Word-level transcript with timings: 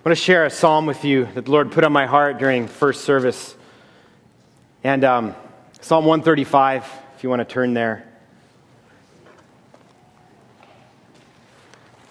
I 0.00 0.08
want 0.08 0.16
to 0.16 0.24
share 0.24 0.46
a 0.46 0.50
psalm 0.50 0.86
with 0.86 1.04
you 1.04 1.26
that 1.34 1.44
the 1.44 1.50
Lord 1.50 1.72
put 1.72 1.84
on 1.84 1.92
my 1.92 2.06
heart 2.06 2.38
during 2.38 2.68
first 2.68 3.04
service. 3.04 3.54
And 4.82 5.04
um, 5.04 5.34
Psalm 5.82 6.06
135, 6.06 6.90
if 7.14 7.22
you 7.22 7.28
want 7.28 7.40
to 7.40 7.44
turn 7.44 7.74
there. 7.74 8.08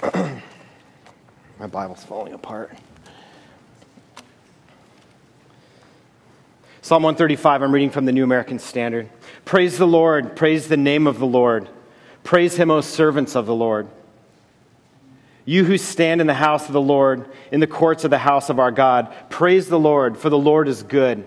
my 0.14 1.66
Bible's 1.72 2.04
falling 2.04 2.34
apart. 2.34 2.78
Psalm 6.84 7.02
135, 7.02 7.64
I'm 7.64 7.74
reading 7.74 7.90
from 7.90 8.06
the 8.06 8.12
New 8.12 8.24
American 8.24 8.60
Standard. 8.60 9.10
Praise 9.46 9.80
the 9.80 9.88
Lord, 9.88 10.36
praise 10.36 10.68
the 10.68 10.78
name 10.78 11.08
of 11.08 11.18
the 11.18 11.26
Lord. 11.26 11.68
Praise 12.24 12.56
him, 12.56 12.70
O 12.70 12.82
servants 12.82 13.36
of 13.36 13.48
the 13.48 13.56
Lord. 13.56 13.88
You 15.50 15.66
who 15.66 15.80
stand 15.80 16.22
in 16.22 16.28
the 16.28 16.36
house 16.36 16.68
of 16.68 16.74
the 16.74 16.80
Lord, 16.80 17.28
in 17.52 17.60
the 17.60 17.66
courts 17.66 18.04
of 18.04 18.12
the 18.12 18.20
house 18.20 18.52
of 18.52 18.60
our 18.60 18.70
God, 18.70 19.12
praise 19.32 19.68
the 19.68 19.80
Lord, 19.80 20.16
for 20.16 20.30
the 20.30 20.38
Lord 20.38 20.68
is 20.68 20.84
good. 20.84 21.26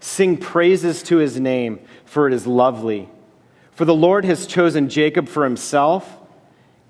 Sing 0.00 0.36
praises 0.36 1.02
to 1.04 1.16
his 1.16 1.40
name, 1.40 1.80
for 2.04 2.26
it 2.26 2.34
is 2.34 2.46
lovely. 2.46 3.08
For 3.72 3.86
the 3.86 3.94
Lord 3.94 4.26
has 4.26 4.46
chosen 4.46 4.90
Jacob 4.90 5.30
for 5.30 5.44
himself, 5.44 6.18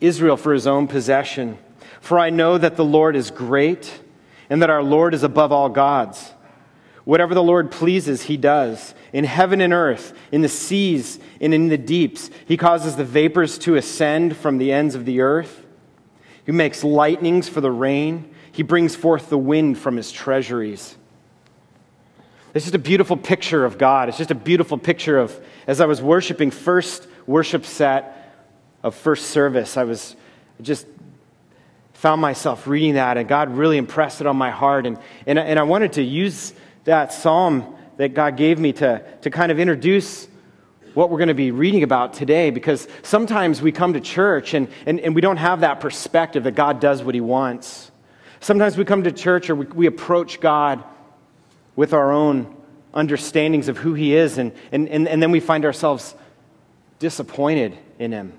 Israel 0.00 0.36
for 0.36 0.52
his 0.52 0.66
own 0.66 0.88
possession. 0.88 1.58
For 2.00 2.18
I 2.18 2.30
know 2.30 2.58
that 2.58 2.74
the 2.74 2.84
Lord 2.84 3.14
is 3.14 3.30
great, 3.30 4.00
and 4.50 4.60
that 4.60 4.68
our 4.68 4.82
Lord 4.82 5.14
is 5.14 5.22
above 5.22 5.52
all 5.52 5.68
gods. 5.68 6.32
Whatever 7.04 7.34
the 7.34 7.42
Lord 7.44 7.70
pleases, 7.70 8.22
he 8.22 8.36
does. 8.36 8.96
In 9.12 9.24
heaven 9.24 9.60
and 9.60 9.72
earth, 9.72 10.12
in 10.32 10.42
the 10.42 10.48
seas, 10.48 11.20
and 11.40 11.54
in 11.54 11.68
the 11.68 11.78
deeps, 11.78 12.30
he 12.46 12.56
causes 12.56 12.96
the 12.96 13.04
vapors 13.04 13.58
to 13.58 13.76
ascend 13.76 14.36
from 14.36 14.58
the 14.58 14.72
ends 14.72 14.96
of 14.96 15.04
the 15.04 15.20
earth. 15.20 15.63
He 16.44 16.52
makes 16.52 16.84
lightnings 16.84 17.48
for 17.48 17.60
the 17.60 17.70
rain. 17.70 18.34
He 18.52 18.62
brings 18.62 18.94
forth 18.94 19.30
the 19.30 19.38
wind 19.38 19.78
from 19.78 19.96
his 19.96 20.12
treasuries. 20.12 20.96
It's 22.54 22.64
just 22.64 22.74
a 22.74 22.78
beautiful 22.78 23.16
picture 23.16 23.64
of 23.64 23.78
God. 23.78 24.08
It's 24.08 24.18
just 24.18 24.30
a 24.30 24.36
beautiful 24.36 24.78
picture 24.78 25.18
of, 25.18 25.38
as 25.66 25.80
I 25.80 25.86
was 25.86 26.00
worshiping 26.00 26.50
first 26.50 27.08
worship 27.26 27.64
set 27.64 28.20
of 28.82 28.94
first 28.94 29.30
service, 29.30 29.76
I 29.76 29.84
was 29.84 30.14
just 30.60 30.86
found 31.94 32.20
myself 32.20 32.66
reading 32.66 32.94
that, 32.94 33.16
and 33.16 33.26
God 33.26 33.48
really 33.56 33.78
impressed 33.78 34.20
it 34.20 34.26
on 34.26 34.36
my 34.36 34.50
heart. 34.50 34.86
And, 34.86 34.98
and, 35.26 35.38
and 35.38 35.58
I 35.58 35.62
wanted 35.62 35.94
to 35.94 36.02
use 36.02 36.52
that 36.84 37.12
psalm 37.12 37.74
that 37.96 38.12
God 38.12 38.36
gave 38.36 38.58
me 38.58 38.72
to, 38.74 39.02
to 39.22 39.30
kind 39.30 39.50
of 39.50 39.58
introduce 39.58 40.28
what 40.94 41.10
we're 41.10 41.18
going 41.18 41.28
to 41.28 41.34
be 41.34 41.50
reading 41.50 41.82
about 41.82 42.14
today 42.14 42.50
because 42.50 42.88
sometimes 43.02 43.60
we 43.60 43.72
come 43.72 43.92
to 43.92 44.00
church 44.00 44.54
and, 44.54 44.68
and, 44.86 45.00
and 45.00 45.14
we 45.14 45.20
don't 45.20 45.36
have 45.36 45.60
that 45.60 45.80
perspective 45.80 46.44
that 46.44 46.54
God 46.54 46.80
does 46.80 47.02
what 47.02 47.14
he 47.14 47.20
wants. 47.20 47.90
Sometimes 48.40 48.76
we 48.76 48.84
come 48.84 49.02
to 49.04 49.12
church 49.12 49.50
or 49.50 49.56
we, 49.56 49.66
we 49.66 49.86
approach 49.86 50.40
God 50.40 50.82
with 51.76 51.92
our 51.92 52.12
own 52.12 52.54
understandings 52.92 53.68
of 53.68 53.76
who 53.76 53.94
he 53.94 54.14
is, 54.14 54.38
and, 54.38 54.52
and, 54.70 54.88
and, 54.88 55.08
and 55.08 55.20
then 55.20 55.32
we 55.32 55.40
find 55.40 55.64
ourselves 55.64 56.14
disappointed 57.00 57.76
in 57.98 58.12
him 58.12 58.32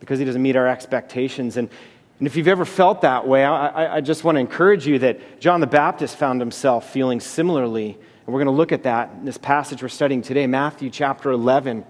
because 0.00 0.18
he 0.18 0.24
doesn't 0.24 0.42
meet 0.42 0.56
our 0.56 0.66
expectations. 0.66 1.56
And, 1.56 1.70
and 2.18 2.26
if 2.26 2.36
you've 2.36 2.48
ever 2.48 2.66
felt 2.66 3.00
that 3.00 3.26
way, 3.26 3.42
I, 3.44 3.96
I 3.96 4.00
just 4.02 4.22
want 4.22 4.36
to 4.36 4.40
encourage 4.40 4.86
you 4.86 4.98
that 4.98 5.40
John 5.40 5.60
the 5.60 5.66
Baptist 5.66 6.16
found 6.16 6.40
himself 6.40 6.92
feeling 6.92 7.20
similarly 7.20 7.98
we're 8.32 8.38
going 8.38 8.46
to 8.46 8.52
look 8.52 8.72
at 8.72 8.84
that 8.84 9.10
in 9.18 9.24
this 9.24 9.38
passage 9.38 9.82
we're 9.82 9.88
studying 9.88 10.22
today, 10.22 10.46
Matthew 10.46 10.90
chapter 10.90 11.30
11. 11.30 11.84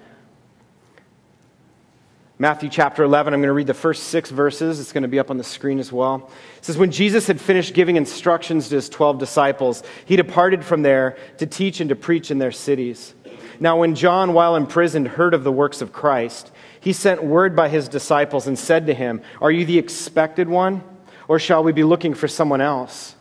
Matthew 2.39 2.71
chapter 2.71 3.03
11, 3.03 3.35
I'm 3.35 3.41
going 3.41 3.49
to 3.49 3.53
read 3.53 3.67
the 3.67 3.75
first 3.75 4.05
six 4.05 4.31
verses. 4.31 4.81
It's 4.81 4.93
going 4.93 5.03
to 5.03 5.09
be 5.09 5.19
up 5.19 5.31
on 5.31 5.37
the 5.37 5.45
screen 5.45 5.79
as 5.79 5.93
well. 5.93 6.31
It 6.57 6.65
says, 6.65 6.79
When 6.79 6.91
Jesus 6.91 7.27
had 7.27 7.39
finished 7.39 7.75
giving 7.75 7.97
instructions 7.97 8.71
to 8.71 8.77
his 8.77 8.89
12 8.89 9.19
disciples, 9.19 9.83
he 10.07 10.17
departed 10.17 10.65
from 10.65 10.81
there 10.81 11.19
to 11.37 11.47
teach 11.47 11.81
and 11.81 11.91
to 11.91 11.97
preach 11.97 12.31
in 12.31 12.39
their 12.39 12.53
cities. 12.53 13.13
Now, 13.61 13.79
when 13.79 13.95
John, 13.95 14.33
while 14.33 14.57
imprisoned, 14.57 15.09
heard 15.09 15.35
of 15.35 15.45
the 15.45 15.53
works 15.53 15.83
of 15.83 15.93
Christ, 15.93 16.51
he 16.81 16.95
sent 16.95 17.23
word 17.23 17.55
by 17.55 17.69
his 17.69 17.89
disciples 17.89 18.47
and 18.47 18.59
said 18.59 18.87
to 18.87 18.95
him, 18.95 19.21
Are 19.43 19.51
you 19.51 19.67
the 19.67 19.79
expected 19.79 20.49
one, 20.49 20.83
or 21.29 21.39
shall 21.39 21.63
we 21.63 21.73
be 21.73 21.85
looking 21.85 22.15
for 22.15 22.27
someone 22.27 22.63
else? 22.63 23.15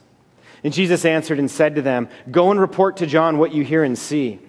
And 0.64 0.74
Jesus 0.74 1.06
answered 1.06 1.40
and 1.40 1.50
said 1.50 1.76
to 1.76 1.82
them, 1.82 2.10
Go 2.30 2.52
and 2.52 2.60
report 2.60 2.98
to 2.98 3.06
John 3.06 3.38
what 3.38 3.54
you 3.54 3.64
hear 3.64 3.84
and 3.84 3.98
see. 3.98 4.40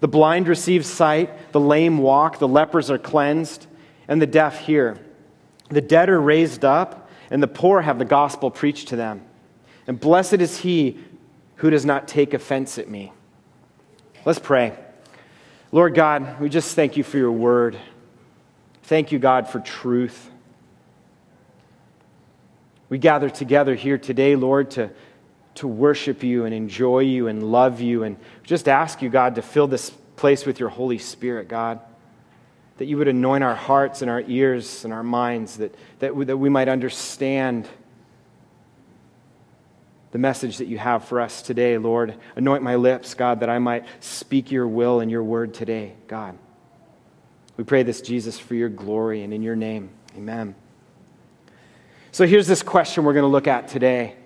The 0.00 0.08
blind 0.08 0.48
receive 0.48 0.84
sight, 0.84 1.52
the 1.52 1.60
lame 1.60 1.98
walk, 1.98 2.38
the 2.38 2.48
lepers 2.48 2.90
are 2.90 2.98
cleansed, 2.98 3.66
and 4.08 4.20
the 4.20 4.26
deaf 4.26 4.60
hear. 4.60 4.98
The 5.68 5.80
dead 5.80 6.10
are 6.10 6.20
raised 6.20 6.64
up, 6.64 7.08
and 7.30 7.42
the 7.42 7.48
poor 7.48 7.80
have 7.80 7.98
the 7.98 8.04
gospel 8.04 8.50
preached 8.50 8.88
to 8.88 8.96
them. 8.96 9.24
And 9.86 9.98
blessed 9.98 10.34
is 10.34 10.58
he 10.58 10.98
who 11.56 11.70
does 11.70 11.84
not 11.84 12.08
take 12.08 12.34
offense 12.34 12.78
at 12.78 12.88
me. 12.88 13.12
Let's 14.24 14.38
pray. 14.38 14.76
Lord 15.72 15.94
God, 15.94 16.40
we 16.40 16.48
just 16.48 16.74
thank 16.74 16.96
you 16.96 17.04
for 17.04 17.16
your 17.16 17.32
word. 17.32 17.78
Thank 18.82 19.12
you, 19.12 19.18
God, 19.18 19.48
for 19.48 19.60
truth. 19.60 20.30
We 22.88 22.98
gather 22.98 23.28
together 23.28 23.74
here 23.74 23.98
today, 23.98 24.36
Lord, 24.36 24.70
to, 24.72 24.90
to 25.56 25.66
worship 25.66 26.22
you 26.22 26.44
and 26.44 26.54
enjoy 26.54 27.00
you 27.00 27.26
and 27.28 27.50
love 27.50 27.80
you 27.80 28.04
and 28.04 28.16
just 28.44 28.68
ask 28.68 29.02
you, 29.02 29.08
God, 29.08 29.34
to 29.36 29.42
fill 29.42 29.66
this 29.66 29.90
place 30.16 30.46
with 30.46 30.60
your 30.60 30.68
Holy 30.68 30.98
Spirit, 30.98 31.48
God. 31.48 31.80
That 32.78 32.86
you 32.86 32.98
would 32.98 33.08
anoint 33.08 33.42
our 33.42 33.54
hearts 33.54 34.02
and 34.02 34.10
our 34.10 34.20
ears 34.20 34.84
and 34.84 34.92
our 34.92 35.02
minds, 35.02 35.56
that, 35.56 35.74
that, 35.98 36.14
we, 36.14 36.26
that 36.26 36.36
we 36.36 36.48
might 36.48 36.68
understand 36.68 37.68
the 40.12 40.18
message 40.18 40.58
that 40.58 40.66
you 40.66 40.78
have 40.78 41.04
for 41.04 41.20
us 41.20 41.42
today, 41.42 41.78
Lord. 41.78 42.14
Anoint 42.36 42.62
my 42.62 42.76
lips, 42.76 43.14
God, 43.14 43.40
that 43.40 43.50
I 43.50 43.58
might 43.58 43.84
speak 44.00 44.50
your 44.50 44.68
will 44.68 45.00
and 45.00 45.10
your 45.10 45.24
word 45.24 45.54
today, 45.54 45.94
God. 46.06 46.38
We 47.56 47.64
pray 47.64 47.82
this, 47.82 48.00
Jesus, 48.00 48.38
for 48.38 48.54
your 48.54 48.68
glory 48.68 49.22
and 49.22 49.32
in 49.32 49.42
your 49.42 49.56
name. 49.56 49.90
Amen. 50.16 50.54
So 52.16 52.26
here's 52.26 52.46
this 52.46 52.62
question 52.62 53.04
we're 53.04 53.12
going 53.12 53.24
to 53.24 53.28
look 53.28 53.46
at 53.46 53.68
today 53.68 54.16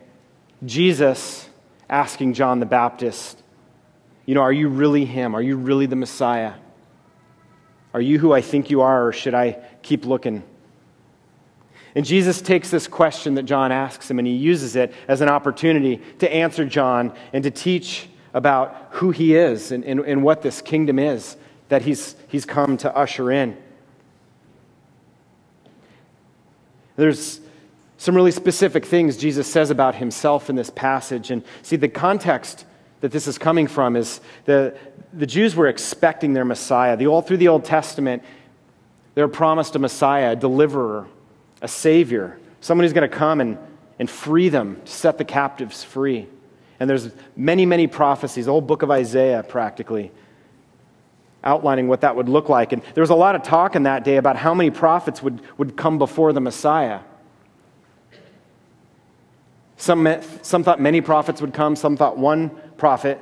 Jesus 0.65 1.49
asking 1.89 2.35
John 2.35 2.61
the 2.61 2.67
Baptist, 2.67 3.43
You 4.27 4.37
know, 4.37 4.43
are 4.43 4.53
you 4.53 4.69
really 4.69 5.05
him? 5.05 5.35
Are 5.35 5.43
you 5.43 5.57
really 5.57 5.87
the 5.87 5.97
Messiah? 5.97 6.53
Are 7.93 8.01
you 8.01 8.21
who 8.21 8.33
I 8.33 8.43
think 8.43 8.71
you 8.71 8.83
are, 8.83 9.09
or 9.09 9.13
should 9.13 9.35
I 9.35 9.59
keep 9.83 10.05
looking? 10.05 10.45
And 11.97 12.07
Jesus 12.07 12.41
takes 12.41 12.71
this 12.71 12.87
question 12.87 13.35
that 13.35 13.43
John 13.43 13.73
asks 13.73 14.09
him 14.09 14.21
and 14.21 14.29
he 14.29 14.35
uses 14.37 14.77
it 14.77 14.95
as 15.09 15.21
an 15.21 15.29
opportunity 15.29 16.01
to 16.21 16.33
answer 16.33 16.65
John 16.65 17.13
and 17.33 17.43
to 17.43 17.51
teach 17.51 18.09
about 18.33 18.87
who 18.91 19.11
he 19.11 19.35
is 19.35 19.73
and, 19.73 19.83
and, 19.85 19.99
and 19.99 20.23
what 20.23 20.43
this 20.43 20.63
kingdom 20.63 21.01
is 21.01 21.37
that 21.71 21.83
he's, 21.83 22.15
he's 22.29 22.45
come 22.45 22.77
to 22.77 22.97
usher 22.97 23.33
in. 23.33 23.57
There's 26.95 27.41
some 28.01 28.15
really 28.15 28.31
specific 28.31 28.87
things 28.87 29.19
Jesus 29.19 29.47
says 29.47 29.69
about 29.69 29.95
himself 29.95 30.49
in 30.49 30.57
this 30.57 30.71
passage. 30.71 31.31
And 31.31 31.45
see, 31.61 31.77
the 31.77 31.87
context 31.87 32.65
that 33.03 33.13
this 33.13 33.27
is 33.27 33.37
coming 33.37 33.67
from 33.67 33.95
is 33.95 34.23
the, 34.47 34.75
the 35.13 35.27
Jews 35.27 35.55
were 35.55 35.69
expecting 35.69 36.33
their 36.33 36.47
Messiah. 36.47 36.97
The, 36.97 37.09
all 37.09 37.21
through 37.21 37.37
the 37.37 37.49
Old 37.49 37.67
Testament, 37.67 38.25
they 39.15 39.21
were 39.21 39.29
promised 39.29 39.77
a 39.77 39.79
Messiah, 39.79 40.33
a 40.33 40.37
deliverer, 40.37 41.09
a 41.61 41.69
Savior, 41.69 42.39
someone 42.63 42.85
who's 42.85 42.95
going 42.95 43.09
to 43.09 43.15
come 43.15 43.39
and, 43.39 43.59
and 43.99 44.09
free 44.09 44.49
them, 44.49 44.81
set 44.87 45.19
the 45.19 45.25
captives 45.27 45.85
free. 45.85 46.27
And 46.81 46.89
there's 46.89 47.11
many, 47.37 47.67
many 47.67 47.87
prophecies, 47.87 48.47
the 48.47 48.51
whole 48.51 48.63
book 48.63 48.81
of 48.81 48.91
Isaiah 48.91 49.43
practically, 49.43 50.11
outlining 51.45 51.87
what 51.87 52.01
that 52.01 52.17
would 52.17 52.31
look 52.31 52.49
like. 52.49 52.73
And 52.73 52.81
there 52.95 53.03
was 53.03 53.11
a 53.11 53.15
lot 53.15 53.35
of 53.35 53.43
talk 53.43 53.77
in 53.77 53.83
that 53.83 54.05
day 54.05 54.17
about 54.17 54.37
how 54.37 54.55
many 54.55 54.71
prophets 54.71 55.23
would, 55.23 55.43
would 55.59 55.77
come 55.77 55.99
before 55.99 56.33
the 56.33 56.41
Messiah. 56.41 57.01
Some, 59.81 60.07
some 60.43 60.63
thought 60.63 60.79
many 60.79 61.01
prophets 61.01 61.41
would 61.41 61.55
come, 61.55 61.75
some 61.75 61.97
thought 61.97 62.19
one 62.19 62.51
prophet. 62.77 63.19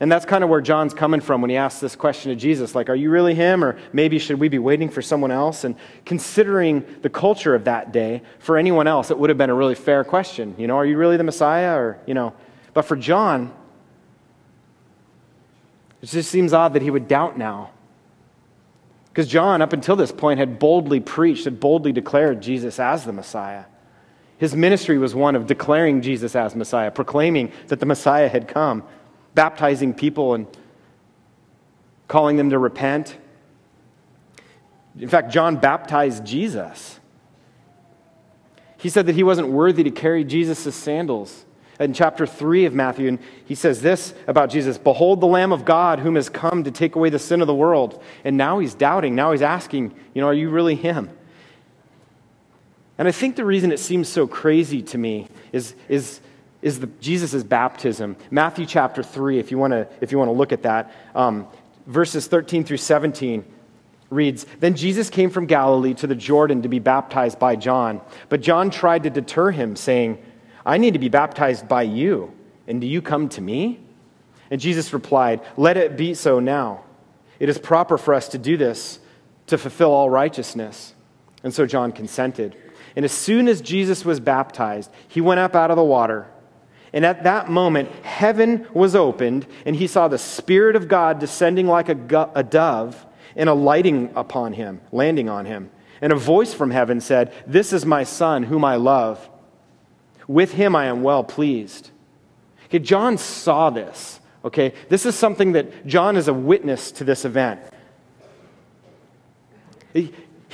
And 0.00 0.10
that's 0.10 0.24
kind 0.24 0.42
of 0.42 0.48
where 0.48 0.62
John's 0.62 0.94
coming 0.94 1.20
from 1.20 1.42
when 1.42 1.50
he 1.50 1.56
asks 1.56 1.80
this 1.80 1.94
question 1.94 2.30
to 2.30 2.36
Jesus 2.36 2.74
like, 2.74 2.88
are 2.88 2.94
you 2.94 3.10
really 3.10 3.34
him? 3.34 3.62
Or 3.62 3.78
maybe 3.92 4.18
should 4.18 4.40
we 4.40 4.48
be 4.48 4.58
waiting 4.58 4.88
for 4.88 5.02
someone 5.02 5.30
else? 5.30 5.64
And 5.64 5.76
considering 6.06 6.82
the 7.02 7.10
culture 7.10 7.54
of 7.54 7.64
that 7.64 7.92
day, 7.92 8.22
for 8.38 8.56
anyone 8.56 8.86
else, 8.86 9.10
it 9.10 9.18
would 9.18 9.28
have 9.28 9.36
been 9.36 9.50
a 9.50 9.54
really 9.54 9.74
fair 9.74 10.02
question. 10.02 10.54
You 10.56 10.66
know, 10.66 10.76
are 10.78 10.86
you 10.86 10.96
really 10.96 11.18
the 11.18 11.24
Messiah? 11.24 11.76
Or, 11.76 11.98
you 12.06 12.14
know, 12.14 12.32
but 12.72 12.86
for 12.86 12.96
John, 12.96 13.52
it 16.00 16.06
just 16.06 16.30
seems 16.30 16.54
odd 16.54 16.72
that 16.72 16.80
he 16.80 16.90
would 16.90 17.06
doubt 17.06 17.36
now. 17.36 17.70
Because 19.10 19.28
John, 19.28 19.60
up 19.60 19.74
until 19.74 19.94
this 19.94 20.10
point, 20.10 20.38
had 20.38 20.58
boldly 20.58 21.00
preached, 21.00 21.44
had 21.44 21.60
boldly 21.60 21.92
declared 21.92 22.40
Jesus 22.40 22.80
as 22.80 23.04
the 23.04 23.12
Messiah. 23.12 23.64
His 24.38 24.54
ministry 24.54 24.98
was 24.98 25.14
one 25.14 25.36
of 25.36 25.46
declaring 25.46 26.02
Jesus 26.02 26.34
as 26.34 26.56
Messiah, 26.56 26.90
proclaiming 26.90 27.52
that 27.68 27.80
the 27.80 27.86
Messiah 27.86 28.28
had 28.28 28.48
come, 28.48 28.82
baptizing 29.34 29.94
people 29.94 30.34
and 30.34 30.46
calling 32.08 32.36
them 32.36 32.50
to 32.50 32.58
repent. 32.58 33.16
In 34.98 35.08
fact, 35.08 35.32
John 35.32 35.56
baptized 35.56 36.24
Jesus. 36.24 37.00
He 38.76 38.88
said 38.88 39.06
that 39.06 39.14
he 39.14 39.22
wasn't 39.22 39.48
worthy 39.48 39.82
to 39.84 39.90
carry 39.90 40.24
Jesus' 40.24 40.74
sandals. 40.74 41.44
In 41.80 41.92
chapter 41.92 42.24
3 42.24 42.66
of 42.66 42.74
Matthew, 42.74 43.08
and 43.08 43.18
he 43.44 43.56
says 43.56 43.82
this 43.82 44.14
about 44.28 44.48
Jesus 44.48 44.78
Behold 44.78 45.20
the 45.20 45.26
Lamb 45.26 45.52
of 45.52 45.64
God 45.64 45.98
whom 45.98 46.14
has 46.14 46.28
come 46.28 46.62
to 46.64 46.70
take 46.70 46.94
away 46.94 47.10
the 47.10 47.18
sin 47.18 47.40
of 47.40 47.48
the 47.48 47.54
world. 47.54 48.00
And 48.24 48.36
now 48.36 48.60
he's 48.60 48.74
doubting. 48.74 49.16
Now 49.16 49.32
he's 49.32 49.42
asking, 49.42 49.92
you 50.14 50.20
know, 50.20 50.28
are 50.28 50.34
you 50.34 50.50
really 50.50 50.76
him? 50.76 51.10
And 52.98 53.08
I 53.08 53.12
think 53.12 53.36
the 53.36 53.44
reason 53.44 53.72
it 53.72 53.80
seems 53.80 54.08
so 54.08 54.26
crazy 54.26 54.82
to 54.82 54.98
me 54.98 55.28
is, 55.52 55.74
is, 55.88 56.20
is 56.62 56.84
Jesus' 57.00 57.42
baptism. 57.42 58.16
Matthew 58.30 58.66
chapter 58.66 59.02
3, 59.02 59.38
if 59.38 59.50
you 59.50 59.58
want 59.58 59.72
to 59.72 59.88
if 60.00 60.12
you 60.12 60.18
want 60.18 60.28
to 60.28 60.32
look 60.32 60.52
at 60.52 60.62
that, 60.62 60.92
um, 61.14 61.48
verses 61.86 62.26
13 62.26 62.64
through 62.64 62.76
17 62.76 63.44
reads 64.10 64.46
Then 64.60 64.76
Jesus 64.76 65.10
came 65.10 65.30
from 65.30 65.46
Galilee 65.46 65.94
to 65.94 66.06
the 66.06 66.14
Jordan 66.14 66.62
to 66.62 66.68
be 66.68 66.78
baptized 66.78 67.38
by 67.38 67.56
John. 67.56 68.00
But 68.28 68.40
John 68.40 68.70
tried 68.70 69.02
to 69.02 69.10
deter 69.10 69.50
him, 69.50 69.76
saying, 69.76 70.18
I 70.64 70.78
need 70.78 70.92
to 70.92 70.98
be 70.98 71.08
baptized 71.08 71.68
by 71.68 71.82
you, 71.82 72.32
and 72.66 72.80
do 72.80 72.86
you 72.86 73.02
come 73.02 73.28
to 73.30 73.40
me? 73.40 73.80
And 74.50 74.60
Jesus 74.60 74.92
replied, 74.92 75.40
Let 75.56 75.76
it 75.76 75.96
be 75.96 76.14
so 76.14 76.38
now. 76.38 76.84
It 77.40 77.48
is 77.48 77.58
proper 77.58 77.98
for 77.98 78.14
us 78.14 78.28
to 78.28 78.38
do 78.38 78.56
this 78.56 79.00
to 79.48 79.58
fulfill 79.58 79.90
all 79.90 80.08
righteousness. 80.08 80.94
And 81.42 81.52
so 81.52 81.66
John 81.66 81.92
consented. 81.92 82.56
And 82.96 83.04
as 83.04 83.12
soon 83.12 83.48
as 83.48 83.60
Jesus 83.60 84.04
was 84.04 84.20
baptized, 84.20 84.90
he 85.08 85.20
went 85.20 85.40
up 85.40 85.54
out 85.54 85.70
of 85.70 85.76
the 85.76 85.84
water. 85.84 86.26
And 86.92 87.04
at 87.04 87.24
that 87.24 87.50
moment, 87.50 87.90
heaven 88.04 88.68
was 88.72 88.94
opened, 88.94 89.46
and 89.66 89.74
he 89.74 89.88
saw 89.88 90.06
the 90.06 90.18
Spirit 90.18 90.76
of 90.76 90.86
God 90.86 91.18
descending 91.18 91.66
like 91.66 91.88
a, 91.88 92.30
a 92.36 92.44
dove 92.44 93.04
and 93.34 93.48
alighting 93.48 94.12
upon 94.14 94.52
him, 94.52 94.80
landing 94.92 95.28
on 95.28 95.44
him. 95.44 95.70
And 96.00 96.12
a 96.12 96.16
voice 96.16 96.54
from 96.54 96.70
heaven 96.70 97.00
said, 97.00 97.32
This 97.46 97.72
is 97.72 97.84
my 97.84 98.04
Son, 98.04 98.44
whom 98.44 98.64
I 98.64 98.76
love. 98.76 99.28
With 100.28 100.52
him 100.52 100.76
I 100.76 100.86
am 100.86 101.02
well 101.02 101.24
pleased. 101.24 101.90
Okay, 102.66 102.78
John 102.78 103.18
saw 103.18 103.70
this. 103.70 104.20
Okay, 104.44 104.74
this 104.88 105.06
is 105.06 105.14
something 105.14 105.52
that 105.52 105.86
John 105.86 106.16
is 106.16 106.28
a 106.28 106.34
witness 106.34 106.92
to 106.92 107.04
this 107.04 107.24
event. 107.24 107.60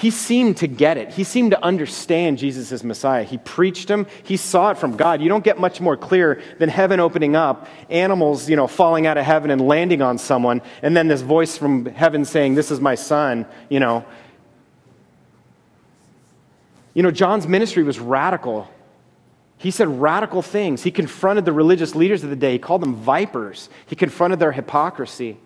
He 0.00 0.10
seemed 0.10 0.56
to 0.56 0.66
get 0.66 0.96
it. 0.96 1.10
He 1.10 1.24
seemed 1.24 1.50
to 1.50 1.62
understand 1.62 2.38
Jesus 2.38 2.72
as 2.72 2.82
Messiah. 2.82 3.22
He 3.22 3.36
preached 3.36 3.90
him. 3.90 4.06
He 4.22 4.38
saw 4.38 4.70
it 4.70 4.78
from 4.78 4.96
God. 4.96 5.20
You 5.20 5.28
don't 5.28 5.44
get 5.44 5.60
much 5.60 5.78
more 5.78 5.94
clear 5.94 6.40
than 6.58 6.70
heaven 6.70 7.00
opening 7.00 7.36
up, 7.36 7.68
animals, 7.90 8.48
you 8.48 8.56
know, 8.56 8.66
falling 8.66 9.06
out 9.06 9.18
of 9.18 9.26
heaven 9.26 9.50
and 9.50 9.60
landing 9.60 10.00
on 10.00 10.16
someone, 10.16 10.62
and 10.80 10.96
then 10.96 11.08
this 11.08 11.20
voice 11.20 11.58
from 11.58 11.84
heaven 11.84 12.24
saying, 12.24 12.54
"This 12.54 12.70
is 12.70 12.80
my 12.80 12.94
son," 12.94 13.44
you 13.68 13.78
know. 13.78 14.06
You 16.94 17.02
know, 17.02 17.10
John's 17.10 17.46
ministry 17.46 17.82
was 17.82 18.00
radical. 18.00 18.68
He 19.58 19.70
said 19.70 20.00
radical 20.00 20.40
things. 20.40 20.82
He 20.82 20.90
confronted 20.90 21.44
the 21.44 21.52
religious 21.52 21.94
leaders 21.94 22.24
of 22.24 22.30
the 22.30 22.36
day. 22.36 22.52
He 22.52 22.58
called 22.58 22.80
them 22.80 22.94
vipers. 22.94 23.68
He 23.86 23.96
confronted 23.96 24.38
their 24.38 24.52
hypocrisy. 24.52 25.36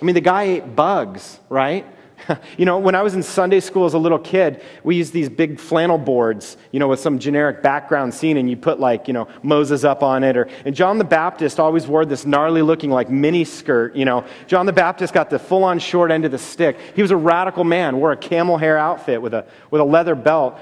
I 0.00 0.04
mean, 0.04 0.14
the 0.14 0.20
guy 0.20 0.44
ate 0.44 0.76
bugs, 0.76 1.40
right? 1.48 1.84
you 2.58 2.64
know, 2.64 2.78
when 2.78 2.94
I 2.94 3.02
was 3.02 3.14
in 3.14 3.22
Sunday 3.22 3.60
school 3.60 3.84
as 3.86 3.94
a 3.94 3.98
little 3.98 4.18
kid, 4.18 4.62
we 4.84 4.96
used 4.96 5.12
these 5.12 5.28
big 5.28 5.58
flannel 5.58 5.98
boards, 5.98 6.56
you 6.72 6.80
know, 6.80 6.88
with 6.88 7.00
some 7.00 7.18
generic 7.18 7.62
background 7.62 8.14
scene, 8.14 8.36
and 8.36 8.48
you 8.48 8.56
put 8.56 8.80
like, 8.80 9.08
you 9.08 9.14
know, 9.14 9.28
Moses 9.42 9.84
up 9.84 10.02
on 10.02 10.24
it. 10.24 10.36
Or, 10.36 10.48
and 10.64 10.74
John 10.74 10.98
the 10.98 11.04
Baptist 11.04 11.60
always 11.60 11.86
wore 11.86 12.04
this 12.04 12.26
gnarly 12.26 12.62
looking 12.62 12.90
like 12.90 13.10
mini 13.10 13.44
skirt, 13.44 13.94
you 13.96 14.04
know. 14.04 14.24
John 14.46 14.66
the 14.66 14.72
Baptist 14.72 15.14
got 15.14 15.30
the 15.30 15.38
full 15.38 15.64
on 15.64 15.78
short 15.78 16.10
end 16.10 16.24
of 16.24 16.30
the 16.30 16.38
stick. 16.38 16.78
He 16.94 17.02
was 17.02 17.10
a 17.10 17.16
radical 17.16 17.64
man, 17.64 17.98
wore 17.98 18.12
a 18.12 18.16
camel 18.16 18.58
hair 18.58 18.78
outfit 18.78 19.20
with 19.20 19.34
a, 19.34 19.46
with 19.70 19.80
a 19.80 19.84
leather 19.84 20.14
belt 20.14 20.58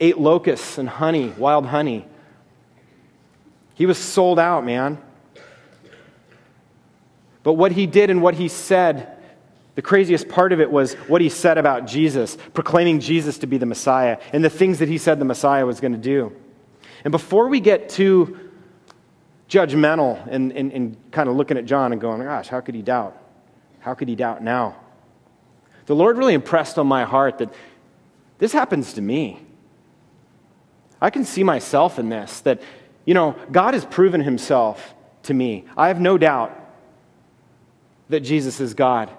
ate 0.00 0.18
locusts 0.18 0.78
and 0.78 0.88
honey, 0.88 1.32
wild 1.38 1.66
honey. 1.66 2.06
He 3.74 3.86
was 3.86 3.98
sold 3.98 4.38
out, 4.38 4.64
man. 4.64 4.98
But 7.42 7.54
what 7.54 7.72
he 7.72 7.86
did 7.86 8.10
and 8.10 8.22
what 8.22 8.34
he 8.34 8.48
said, 8.48 9.15
the 9.76 9.82
craziest 9.82 10.28
part 10.28 10.52
of 10.52 10.60
it 10.60 10.70
was 10.70 10.94
what 10.94 11.20
he 11.20 11.28
said 11.28 11.58
about 11.58 11.86
Jesus, 11.86 12.38
proclaiming 12.54 12.98
Jesus 12.98 13.38
to 13.38 13.46
be 13.46 13.58
the 13.58 13.66
Messiah, 13.66 14.18
and 14.32 14.42
the 14.42 14.50
things 14.50 14.78
that 14.78 14.88
he 14.88 14.96
said 14.96 15.18
the 15.18 15.26
Messiah 15.26 15.66
was 15.66 15.80
going 15.80 15.92
to 15.92 15.98
do. 15.98 16.34
And 17.04 17.12
before 17.12 17.48
we 17.48 17.60
get 17.60 17.90
too 17.90 18.50
judgmental 19.50 20.26
and, 20.28 20.50
and, 20.52 20.72
and 20.72 20.96
kind 21.12 21.28
of 21.28 21.36
looking 21.36 21.58
at 21.58 21.66
John 21.66 21.92
and 21.92 22.00
going, 22.00 22.22
gosh, 22.22 22.48
how 22.48 22.62
could 22.62 22.74
he 22.74 22.80
doubt? 22.80 23.22
How 23.80 23.92
could 23.92 24.08
he 24.08 24.16
doubt 24.16 24.42
now? 24.42 24.76
The 25.84 25.94
Lord 25.94 26.16
really 26.16 26.34
impressed 26.34 26.78
on 26.78 26.86
my 26.86 27.04
heart 27.04 27.38
that 27.38 27.52
this 28.38 28.52
happens 28.52 28.94
to 28.94 29.02
me. 29.02 29.40
I 31.02 31.10
can 31.10 31.26
see 31.26 31.44
myself 31.44 31.98
in 31.98 32.08
this 32.08 32.40
that, 32.40 32.62
you 33.04 33.12
know, 33.12 33.36
God 33.52 33.74
has 33.74 33.84
proven 33.84 34.22
himself 34.22 34.94
to 35.24 35.34
me. 35.34 35.66
I 35.76 35.88
have 35.88 36.00
no 36.00 36.16
doubt 36.16 36.58
that 38.08 38.20
Jesus 38.20 38.58
is 38.58 38.72
God. 38.72 39.10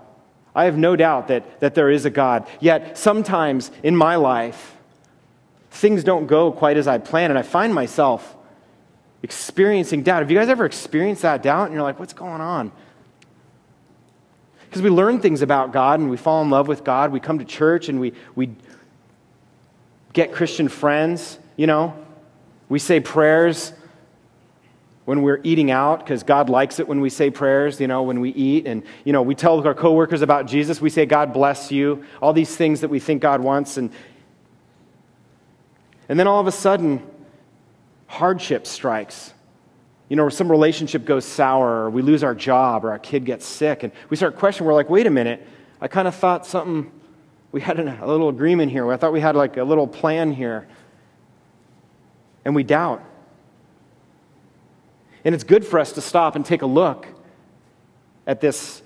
I 0.57 0.65
have 0.65 0.77
no 0.77 0.95
doubt 0.95 1.29
that, 1.29 1.59
that 1.61 1.75
there 1.75 1.89
is 1.89 2.05
a 2.05 2.09
God. 2.09 2.47
Yet, 2.59 2.97
sometimes 2.97 3.71
in 3.83 3.95
my 3.95 4.15
life, 4.15 4.75
things 5.71 6.03
don't 6.03 6.27
go 6.27 6.51
quite 6.51 6.75
as 6.75 6.87
I 6.87 6.97
plan, 6.97 7.31
and 7.31 7.39
I 7.39 7.43
find 7.43 7.73
myself 7.73 8.35
experiencing 9.23 10.03
doubt. 10.03 10.23
Have 10.23 10.31
you 10.31 10.37
guys 10.37 10.49
ever 10.49 10.65
experienced 10.65 11.21
that 11.21 11.43
doubt? 11.43 11.65
And 11.65 11.73
you're 11.73 11.83
like, 11.83 11.99
what's 11.99 12.13
going 12.13 12.41
on? 12.41 12.71
Because 14.65 14.81
we 14.81 14.89
learn 14.89 15.21
things 15.21 15.41
about 15.41 15.71
God 15.71 15.99
and 15.99 16.09
we 16.09 16.17
fall 16.17 16.41
in 16.41 16.49
love 16.49 16.67
with 16.67 16.83
God. 16.83 17.11
We 17.11 17.19
come 17.19 17.39
to 17.39 17.45
church 17.45 17.87
and 17.87 17.99
we, 17.99 18.13
we 18.35 18.49
get 20.11 20.33
Christian 20.33 20.67
friends 20.67 21.39
you 21.57 21.65
know, 21.65 21.93
we 22.69 22.79
say 22.79 22.99
prayers 22.99 23.73
when 25.07 25.21
we're 25.21 25.39
eating 25.45 25.71
out 25.71 25.99
because 25.99 26.21
God 26.21 26.49
likes 26.49 26.81
it 26.81 26.87
when 26.89 26.99
we 26.99 27.09
say 27.09 27.29
prayers, 27.29 27.79
you 27.79 27.87
know, 27.87 28.03
when 28.03 28.19
we 28.19 28.31
eat. 28.31 28.67
And, 28.67 28.83
you 29.05 29.13
know, 29.13 29.21
we 29.21 29.35
tell 29.35 29.65
our 29.65 29.73
coworkers 29.73 30.21
about 30.21 30.47
Jesus. 30.47 30.81
We 30.81 30.89
say, 30.89 31.05
God 31.05 31.31
bless 31.31 31.71
you. 31.71 32.03
All 32.21 32.33
these 32.33 32.53
things 32.57 32.81
that 32.81 32.89
we 32.89 32.99
think 32.99 33.21
God 33.21 33.39
wants. 33.39 33.77
And, 33.77 33.89
and 36.09 36.19
then 36.19 36.27
all 36.27 36.41
of 36.41 36.47
a 36.47 36.51
sudden, 36.51 37.01
hardship 38.07 38.67
strikes. 38.67 39.33
You 40.09 40.17
know, 40.17 40.27
some 40.27 40.51
relationship 40.51 41.05
goes 41.05 41.23
sour, 41.23 41.85
or 41.85 41.89
we 41.89 42.01
lose 42.01 42.21
our 42.21 42.35
job, 42.35 42.83
or 42.83 42.91
our 42.91 42.99
kid 42.99 43.23
gets 43.23 43.45
sick. 43.45 43.83
And 43.83 43.93
we 44.09 44.17
start 44.17 44.35
questioning, 44.35 44.67
we're 44.67 44.73
like, 44.73 44.89
wait 44.89 45.07
a 45.07 45.09
minute, 45.09 45.47
I 45.79 45.87
kind 45.87 46.09
of 46.09 46.15
thought 46.15 46.45
something, 46.45 46.91
we 47.53 47.61
had 47.61 47.79
a 47.79 48.05
little 48.05 48.27
agreement 48.27 48.73
here. 48.73 48.91
I 48.91 48.97
thought 48.97 49.13
we 49.13 49.21
had 49.21 49.37
like 49.37 49.55
a 49.55 49.63
little 49.63 49.87
plan 49.87 50.33
here 50.33 50.67
and 52.43 52.53
we 52.53 52.63
doubt. 52.63 53.01
And 55.25 55.33
it's 55.35 55.43
good 55.43 55.65
for 55.65 55.79
us 55.79 55.91
to 55.93 56.01
stop 56.01 56.35
and 56.35 56.45
take 56.45 56.61
a 56.61 56.67
look 56.67 57.07
at 58.25 58.41
this, 58.41 58.81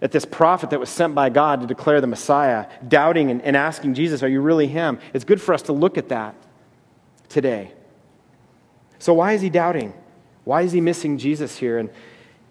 at 0.00 0.12
this 0.12 0.24
prophet 0.24 0.70
that 0.70 0.80
was 0.80 0.90
sent 0.90 1.14
by 1.14 1.30
God 1.30 1.62
to 1.62 1.66
declare 1.66 2.00
the 2.00 2.06
Messiah, 2.06 2.66
doubting 2.86 3.30
and, 3.30 3.42
and 3.42 3.56
asking 3.56 3.94
Jesus, 3.94 4.22
Are 4.22 4.28
you 4.28 4.40
really 4.40 4.66
him? 4.66 4.98
It's 5.12 5.24
good 5.24 5.40
for 5.40 5.54
us 5.54 5.62
to 5.62 5.72
look 5.72 5.98
at 5.98 6.10
that 6.10 6.34
today. 7.28 7.72
So, 8.98 9.14
why 9.14 9.32
is 9.32 9.40
he 9.40 9.50
doubting? 9.50 9.94
Why 10.44 10.62
is 10.62 10.72
he 10.72 10.80
missing 10.80 11.18
Jesus 11.18 11.56
here? 11.56 11.78
And 11.78 11.90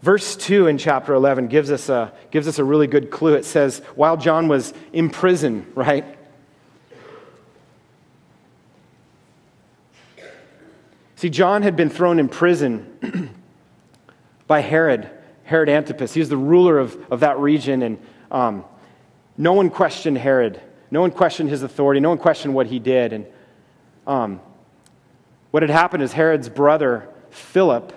verse 0.01 0.35
2 0.35 0.67
in 0.67 0.77
chapter 0.77 1.13
11 1.13 1.47
gives 1.47 1.71
us 1.71 1.89
a, 1.89 2.11
gives 2.31 2.47
us 2.47 2.59
a 2.59 2.63
really 2.63 2.87
good 2.87 3.11
clue. 3.11 3.35
It 3.35 3.45
says, 3.45 3.79
While 3.95 4.17
John 4.17 4.47
was 4.47 4.73
in 4.91 5.09
prison, 5.09 5.71
right? 5.75 6.05
See, 11.15 11.29
John 11.29 11.63
had 11.63 11.75
been 11.75 11.89
thrown 11.89 12.17
in 12.17 12.29
prison 12.29 12.88
by 14.47 14.61
Herod, 14.61 15.09
Herod 15.43 15.69
Antipas. 15.69 16.13
He 16.13 16.19
was 16.19 16.29
the 16.29 16.37
ruler 16.37 16.77
of, 16.77 16.97
of 17.11 17.21
that 17.21 17.39
region, 17.39 17.83
and 17.83 17.99
um, 18.31 18.65
no 19.37 19.53
one 19.53 19.69
questioned 19.69 20.17
Herod. 20.17 20.61
No 20.91 21.01
one 21.01 21.11
questioned 21.11 21.49
his 21.49 21.63
authority. 21.63 21.99
No 21.99 22.09
one 22.09 22.17
questioned 22.17 22.53
what 22.53 22.67
he 22.67 22.79
did. 22.79 23.13
And 23.13 23.25
um, 24.07 24.41
what 25.51 25.63
had 25.63 25.69
happened 25.69 26.03
is 26.03 26.13
Herod's 26.13 26.49
brother, 26.49 27.09
Philip, 27.29 27.93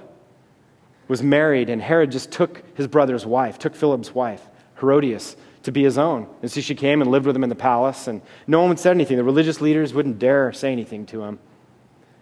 was 1.09 1.23
married, 1.23 1.69
and 1.69 1.83
Herod 1.83 2.13
just 2.13 2.31
took 2.31 2.63
his 2.75 2.87
brother's 2.87 3.27
wife, 3.27 3.59
took 3.59 3.75
Philip's 3.75 4.15
wife, 4.15 4.47
Herodias, 4.79 5.37
to 5.65 5.73
be 5.73 5.83
his 5.83 5.99
own. 5.99 6.27
And 6.43 6.51
so 6.51 6.61
she 6.61 6.75
came 6.75 7.03
and 7.03 7.11
lived 7.11 7.27
with 7.27 7.37
him 7.37 7.45
in 7.45 7.51
the 7.51 7.55
palace, 7.55 8.07
and 8.07 8.23
no 8.47 8.65
one 8.65 8.77
said 8.77 8.93
anything. 8.93 9.17
The 9.17 9.25
religious 9.25 9.61
leaders 9.61 9.93
wouldn't 9.93 10.19
dare 10.19 10.53
say 10.53 10.73
anything 10.73 11.07
to 11.07 11.23
him. 11.23 11.39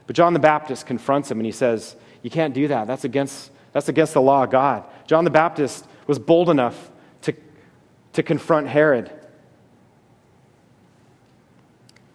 But 0.06 0.16
John 0.16 0.32
the 0.32 0.40
Baptist 0.40 0.86
confronts 0.86 1.30
him 1.30 1.38
and 1.38 1.46
he 1.46 1.52
says, 1.52 1.94
You 2.22 2.30
can't 2.30 2.54
do 2.54 2.68
that. 2.68 2.86
That's 2.86 3.04
against, 3.04 3.50
that's 3.72 3.88
against 3.88 4.14
the 4.14 4.20
law 4.20 4.44
of 4.44 4.50
God. 4.50 4.84
John 5.06 5.24
the 5.24 5.30
Baptist 5.30 5.86
was 6.06 6.18
bold 6.18 6.50
enough 6.50 6.90
to, 7.22 7.34
to 8.14 8.22
confront 8.22 8.68
Herod. 8.68 9.10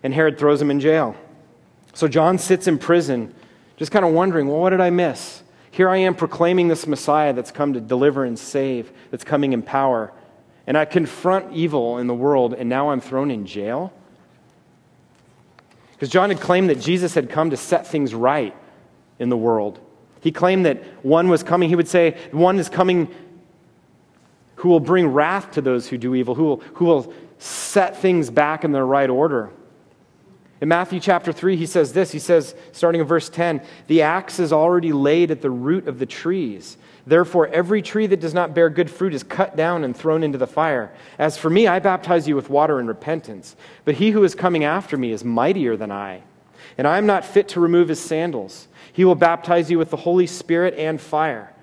And 0.03 0.13
Herod 0.13 0.37
throws 0.37 0.61
him 0.61 0.69
in 0.69 0.79
jail. 0.79 1.15
So 1.93 2.07
John 2.07 2.37
sits 2.37 2.67
in 2.67 2.77
prison, 2.77 3.33
just 3.77 3.91
kind 3.91 4.05
of 4.05 4.11
wondering, 4.13 4.47
well, 4.47 4.59
what 4.59 4.71
did 4.71 4.81
I 4.81 4.89
miss? 4.89 5.41
Here 5.71 5.89
I 5.89 5.97
am 5.97 6.15
proclaiming 6.15 6.67
this 6.67 6.87
Messiah 6.87 7.33
that's 7.33 7.51
come 7.51 7.73
to 7.73 7.81
deliver 7.81 8.23
and 8.23 8.37
save, 8.37 8.91
that's 9.11 9.23
coming 9.23 9.53
in 9.53 9.61
power. 9.61 10.13
And 10.67 10.77
I 10.77 10.85
confront 10.85 11.53
evil 11.53 11.97
in 11.97 12.07
the 12.07 12.13
world, 12.13 12.53
and 12.53 12.69
now 12.69 12.89
I'm 12.89 13.01
thrown 13.01 13.31
in 13.31 13.45
jail? 13.45 13.93
Because 15.93 16.09
John 16.09 16.29
had 16.29 16.39
claimed 16.39 16.69
that 16.69 16.79
Jesus 16.79 17.13
had 17.13 17.29
come 17.29 17.49
to 17.49 17.57
set 17.57 17.87
things 17.87 18.13
right 18.13 18.55
in 19.19 19.29
the 19.29 19.37
world. 19.37 19.79
He 20.25 20.31
claimed 20.31 20.65
that 20.65 20.83
one 21.05 21.29
was 21.29 21.43
coming, 21.43 21.69
he 21.69 21.75
would 21.75 21.87
say, 21.87 22.17
one 22.31 22.57
is 22.57 22.67
coming 22.67 23.13
who 24.55 24.69
will 24.69 24.79
bring 24.79 25.05
wrath 25.05 25.51
to 25.51 25.61
those 25.61 25.87
who 25.87 25.99
do 25.99 26.15
evil, 26.15 26.33
who 26.33 26.45
will, 26.45 26.57
who 26.73 26.85
will 26.85 27.13
set 27.37 27.97
things 27.97 28.31
back 28.31 28.63
in 28.63 28.71
their 28.71 28.87
right 28.87 29.11
order. 29.11 29.51
In 30.61 30.67
Matthew 30.67 30.99
chapter 30.99 31.31
3, 31.31 31.55
he 31.57 31.67
says 31.67 31.93
this. 31.93 32.11
He 32.11 32.17
says, 32.17 32.55
starting 32.71 33.01
in 33.01 33.05
verse 33.05 33.29
10, 33.29 33.61
the 33.85 34.01
axe 34.01 34.39
is 34.39 34.51
already 34.51 34.91
laid 34.91 35.29
at 35.29 35.43
the 35.43 35.51
root 35.51 35.87
of 35.87 35.99
the 35.99 36.07
trees. 36.07 36.77
Therefore, 37.05 37.45
every 37.49 37.83
tree 37.83 38.07
that 38.07 38.19
does 38.19 38.33
not 38.33 38.55
bear 38.55 38.71
good 38.71 38.89
fruit 38.89 39.13
is 39.13 39.21
cut 39.21 39.55
down 39.55 39.83
and 39.83 39.95
thrown 39.95 40.23
into 40.23 40.39
the 40.39 40.47
fire. 40.47 40.91
As 41.19 41.37
for 41.37 41.51
me, 41.51 41.67
I 41.67 41.77
baptize 41.77 42.27
you 42.27 42.35
with 42.35 42.49
water 42.49 42.79
and 42.79 42.87
repentance. 42.87 43.55
But 43.83 43.93
he 43.93 44.09
who 44.09 44.23
is 44.23 44.33
coming 44.33 44.63
after 44.63 44.97
me 44.97 45.11
is 45.11 45.23
mightier 45.23 45.77
than 45.77 45.91
I, 45.91 46.23
and 46.77 46.87
I 46.87 46.97
am 46.97 47.05
not 47.05 47.25
fit 47.25 47.47
to 47.49 47.59
remove 47.59 47.89
his 47.89 47.99
sandals. 47.99 48.67
He 48.91 49.05
will 49.05 49.15
baptize 49.15 49.69
you 49.69 49.77
with 49.77 49.89
the 49.89 49.97
Holy 49.97 50.27
Spirit 50.27 50.73
and 50.75 50.99
fire. 50.99 51.53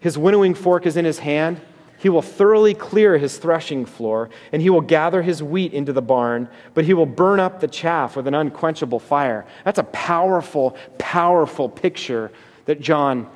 His 0.00 0.18
winnowing 0.18 0.54
fork 0.54 0.86
is 0.86 0.96
in 0.96 1.04
his 1.04 1.18
hand 1.18 1.60
he 2.04 2.10
will 2.10 2.20
thoroughly 2.20 2.74
clear 2.74 3.16
his 3.16 3.38
threshing 3.38 3.86
floor, 3.86 4.28
and 4.52 4.60
he 4.60 4.68
will 4.68 4.82
gather 4.82 5.22
his 5.22 5.42
wheat 5.42 5.72
into 5.72 5.90
the 5.90 6.02
barn, 6.02 6.50
but 6.74 6.84
he 6.84 6.92
will 6.92 7.06
burn 7.06 7.40
up 7.40 7.60
the 7.60 7.66
chaff 7.66 8.14
with 8.14 8.26
an 8.26 8.34
unquenchable 8.34 8.98
fire. 8.98 9.46
That's 9.64 9.78
a 9.78 9.84
powerful, 9.84 10.76
powerful 10.98 11.70
picture 11.70 12.30
that 12.66 12.82
John 12.82 13.26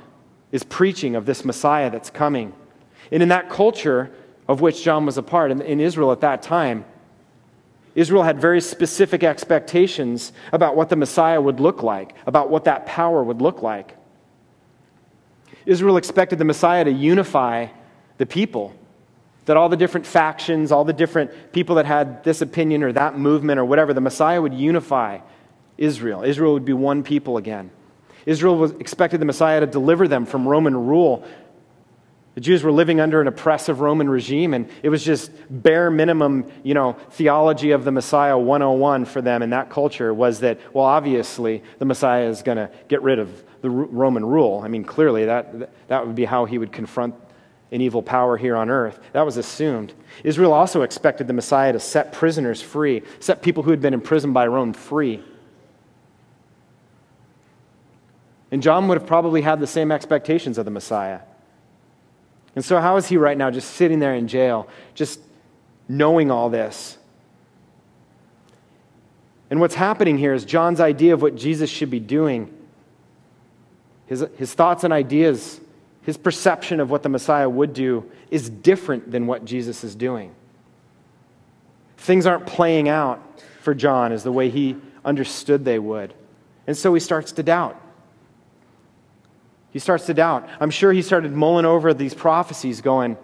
is 0.53 0.65
preaching 0.65 1.17
of 1.17 1.25
this 1.25 1.47
Messiah 1.47 1.91
that's 1.91 2.11
coming. 2.11 2.53
And 3.11 3.23
in 3.23 3.31
that 3.31 3.49
culture 3.49 4.11
of 4.47 4.61
which 4.61 4.85
John 4.85 5.07
was 5.07 5.17
a 5.17 5.23
part, 5.23 5.51
in, 5.51 5.81
Israel 5.81 6.13
at 6.13 6.21
that 6.21 6.43
time, 6.43 6.85
Israel 7.99 8.23
had 8.23 8.41
very 8.41 8.61
specific 8.61 9.25
expectations 9.25 10.33
about 10.53 10.77
what 10.77 10.89
the 10.89 10.95
Messiah 10.95 11.41
would 11.41 11.59
look 11.59 11.83
like, 11.83 12.15
about 12.29 12.49
what 12.49 12.63
that 12.63 12.87
power 12.87 13.25
would 13.25 13.43
look 13.43 13.61
like. 13.61 13.97
Israel 15.67 15.97
expected 15.97 16.39
the 16.39 16.45
Messiah 16.45 16.85
to 16.85 16.93
unify 16.93 17.67
the 18.19 18.25
people. 18.25 18.73
That 19.47 19.57
all 19.57 19.69
the 19.69 19.77
different 19.77 20.07
factions, 20.07 20.71
all 20.71 20.85
the 20.85 20.93
different 20.93 21.53
people 21.53 21.75
that 21.75 21.87
had 21.87 22.23
this 22.23 22.41
opinion 22.41 22.85
or 22.85 22.93
that 22.93 23.19
movement 23.19 23.59
or 23.59 23.65
whatever, 23.65 23.93
the 23.93 24.01
Messiah 24.01 24.41
would 24.41 24.55
unify 24.55 25.19
Israel. 25.77 26.23
Israel 26.23 26.53
would 26.53 26.65
be 26.65 26.73
one 26.73 27.03
people 27.03 27.37
again. 27.37 27.69
Israel 28.27 28.57
was 28.57 28.71
expected 28.73 29.21
the 29.21 29.25
Messiah 29.25 29.59
to 29.59 29.67
deliver 29.67 30.07
them 30.07 30.25
from 30.25 30.47
Roman 30.47 30.87
rule. 30.87 31.25
The 32.39 32.43
Jews 32.43 32.63
were 32.63 32.71
living 32.71 33.01
under 33.01 33.21
an 33.21 33.27
oppressive 33.27 33.81
Roman 33.81 34.09
regime, 34.09 34.55
and 34.55 34.71
it 34.85 34.91
was 34.91 35.03
just 35.03 35.33
bare 35.51 35.91
minimum, 35.91 36.49
you 36.63 36.73
know, 36.73 36.93
theology 37.11 37.73
of 37.73 37.83
the 37.83 37.91
Messiah 37.91 38.39
101 38.39 39.07
for 39.07 39.21
them 39.21 39.43
in 39.43 39.51
that 39.51 39.71
culture 39.71 40.15
was 40.15 40.39
that, 40.39 40.61
well, 40.73 40.85
obviously, 40.85 41.65
the 41.81 41.85
Messiah 41.85 42.29
is 42.29 42.43
going 42.43 42.59
to 42.59 42.71
get 42.87 43.03
rid 43.03 43.19
of 43.19 43.43
the 43.61 43.69
Roman 43.69 44.25
rule. 44.25 44.61
I 44.65 44.69
mean, 44.69 44.85
clearly, 44.85 45.25
that, 45.25 45.89
that 45.89 46.07
would 46.07 46.15
be 46.15 46.27
how 46.27 46.45
he 46.45 46.59
would 46.59 46.71
confront 46.71 47.17
an 47.73 47.81
evil 47.81 48.05
power 48.05 48.37
here 48.37 48.57
on 48.57 48.71
earth. 48.71 49.01
That 49.15 49.27
was 49.27 49.37
assumed. 49.37 49.93
Israel 50.23 50.53
also 50.53 50.83
expected 50.83 51.27
the 51.27 51.33
Messiah 51.33 51.73
to 51.73 51.81
set 51.81 52.13
prisoners 52.13 52.63
free, 52.63 53.03
set 53.19 53.43
people 53.43 53.65
who 53.65 53.73
had 53.73 53.81
been 53.81 53.95
imprisoned 53.95 54.35
by 54.35 54.47
Rome 54.47 54.75
free. 54.75 55.25
And 58.53 58.63
John 58.63 58.87
would 58.87 58.97
have 58.97 59.09
probably 59.09 59.43
had 59.43 59.59
the 59.59 59.67
same 59.67 59.91
expectations 59.91 60.57
of 60.57 60.65
the 60.67 60.71
Messiah. 60.71 61.23
And 62.55 62.65
so, 62.65 62.81
how 62.81 62.97
is 62.97 63.07
he 63.07 63.17
right 63.17 63.37
now, 63.37 63.51
just 63.51 63.73
sitting 63.73 63.99
there 63.99 64.15
in 64.15 64.29
jail, 64.29 64.69
just 64.95 65.21
knowing 65.89 66.31
all 66.31 66.51
this? 66.51 66.99
And 69.51 69.61
what's 69.61 69.75
happening 69.75 70.19
here 70.19 70.35
is 70.35 70.45
John's 70.45 70.81
idea 70.81 71.15
of 71.15 71.23
what 71.23 71.37
Jesus 71.37 71.71
should 71.71 71.91
be 71.91 72.01
doing, 72.01 72.53
his, 74.07 74.25
his 74.37 74.53
thoughts 74.53 74.85
and 74.85 74.93
ideas 74.93 75.61
his 76.09 76.17
perception 76.17 76.81
of 76.81 76.91
what 76.91 77.03
the 77.03 77.11
Messiah 77.11 77.51
would 77.51 77.75
do 77.75 78.11
is 78.31 78.49
different 78.49 79.11
than 79.11 79.27
what 79.27 79.45
Jesus 79.45 79.85
is 79.85 79.95
doing. 79.95 80.35
Things 81.99 82.25
aren't 82.25 82.47
playing 82.47 82.89
out 82.89 83.23
for 83.61 83.75
John 83.75 84.11
as 84.11 84.25
the 84.25 84.33
way 84.33 84.49
he 84.49 84.77
understood 85.05 85.67
they 85.67 85.79
would. 85.79 86.15
And 86.67 86.75
so 86.75 86.95
he 86.95 87.01
starts 87.01 87.33
to 87.33 87.43
doubt. 87.43 87.79
He 89.79 89.81
starts 89.81 90.07
to 90.07 90.15
doubt. 90.15 90.49
I'm 90.59 90.71
sure 90.71 90.93
he 90.93 91.03
started 91.03 91.33
mulling 91.33 91.65
over 91.65 91.95
these 91.95 92.13
prophecies, 92.13 92.81
going, 92.81 93.17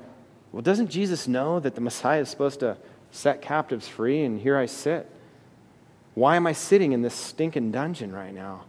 Well, 0.53 0.63
doesn't 0.63 0.87
Jesus 0.87 1.27
know 1.27 1.59
that 1.59 1.75
the 1.75 1.81
Messiah 1.81 2.21
is 2.21 2.29
supposed 2.29 2.61
to 2.61 2.77
set 3.11 3.43
captives 3.43 3.89
free, 3.89 4.23
and 4.23 4.39
here 4.39 4.57
I 4.57 4.67
sit? 4.67 5.11
Why 6.15 6.37
am 6.37 6.47
I 6.47 6.53
sitting 6.53 6.93
in 6.93 7.03
this 7.03 7.13
stinking 7.13 7.73
dungeon 7.73 8.13
right 8.13 8.33
now? 8.33 8.67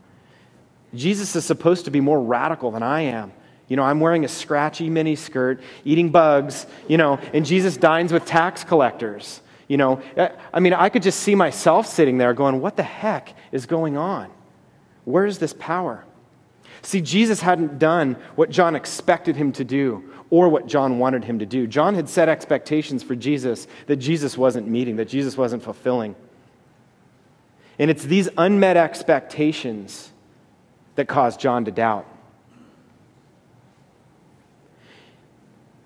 Jesus 0.96 1.36
is 1.36 1.46
supposed 1.46 1.86
to 1.86 1.92
be 1.92 2.02
more 2.02 2.20
radical 2.20 2.72
than 2.72 2.82
I 2.82 3.02
am. 3.02 3.32
You 3.68 3.76
know, 3.76 3.84
I'm 3.84 4.00
wearing 4.00 4.26
a 4.26 4.30
scratchy 4.30 4.90
mini 4.90 5.16
skirt, 5.16 5.62
eating 5.84 6.10
bugs, 6.10 6.66
you 6.88 6.98
know, 6.98 7.20
and 7.34 7.46
Jesus 7.46 7.78
dines 7.78 8.12
with 8.12 8.26
tax 8.26 8.64
collectors. 8.64 9.42
You 9.68 9.78
know, 9.78 10.02
I 10.52 10.60
mean, 10.60 10.74
I 10.74 10.90
could 10.90 11.04
just 11.04 11.20
see 11.20 11.36
myself 11.36 11.86
sitting 11.86 12.18
there 12.18 12.34
going, 12.34 12.62
what 12.62 12.78
the 12.78 12.82
heck 12.82 13.36
is 13.52 13.68
going 13.68 13.96
on? 13.96 14.32
Where 15.04 15.28
is 15.28 15.38
this 15.38 15.54
power? 15.54 16.04
See, 16.82 17.02
Jesus 17.02 17.42
hadn't 17.42 17.80
done 17.80 18.18
what 18.36 18.50
John 18.50 18.76
expected 18.76 19.36
him 19.36 19.52
to 19.54 19.64
do 19.64 20.04
or 20.30 20.50
what 20.50 20.68
John 20.68 21.00
wanted 21.00 21.24
him 21.24 21.40
to 21.40 21.46
do. 21.46 21.68
John 21.68 21.96
had 21.96 22.10
set 22.10 22.30
expectations 22.30 23.04
for 23.04 23.16
Jesus 23.16 23.68
that 23.88 23.98
Jesus 23.98 24.38
wasn't 24.38 24.68
meeting, 24.68 24.98
that 24.98 25.08
Jesus 25.08 25.38
wasn't 25.38 25.64
fulfilling. 25.64 26.16
And 27.78 27.92
it's 27.92 28.04
these 28.04 28.30
unmet 28.38 28.78
expectations 28.78 30.12
that 30.96 31.08
caused 31.08 31.40
John 31.40 31.66
to 31.66 31.72
doubt. 31.72 32.08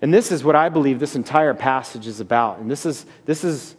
And 0.02 0.14
this 0.14 0.32
is 0.32 0.42
what 0.42 0.56
I 0.56 0.68
believe 0.68 0.98
this 0.98 1.16
entire 1.16 1.52
passage 1.52 2.06
is 2.06 2.20
about. 2.20 2.58
And 2.58 2.70
this 2.70 2.86
is, 2.86 3.04
this 3.26 3.44
is, 3.44 3.76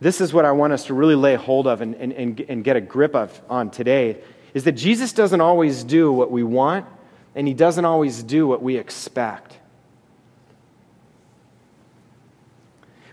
this 0.00 0.20
is 0.20 0.32
what 0.32 0.44
I 0.44 0.52
want 0.52 0.72
us 0.72 0.86
to 0.86 0.94
really 0.94 1.14
lay 1.14 1.34
hold 1.34 1.66
of 1.66 1.82
and, 1.82 1.94
and, 1.94 2.40
and 2.40 2.64
get 2.64 2.76
a 2.76 2.80
grip 2.80 3.14
of 3.14 3.38
on 3.50 3.70
today 3.70 4.18
is 4.54 4.64
that 4.64 4.72
Jesus 4.72 5.12
doesn't 5.12 5.40
always 5.40 5.84
do 5.84 6.12
what 6.12 6.30
we 6.30 6.42
want, 6.42 6.86
and 7.34 7.48
he 7.48 7.54
doesn't 7.54 7.84
always 7.84 8.22
do 8.22 8.46
what 8.46 8.62
we 8.62 8.76
expect. 8.76 9.58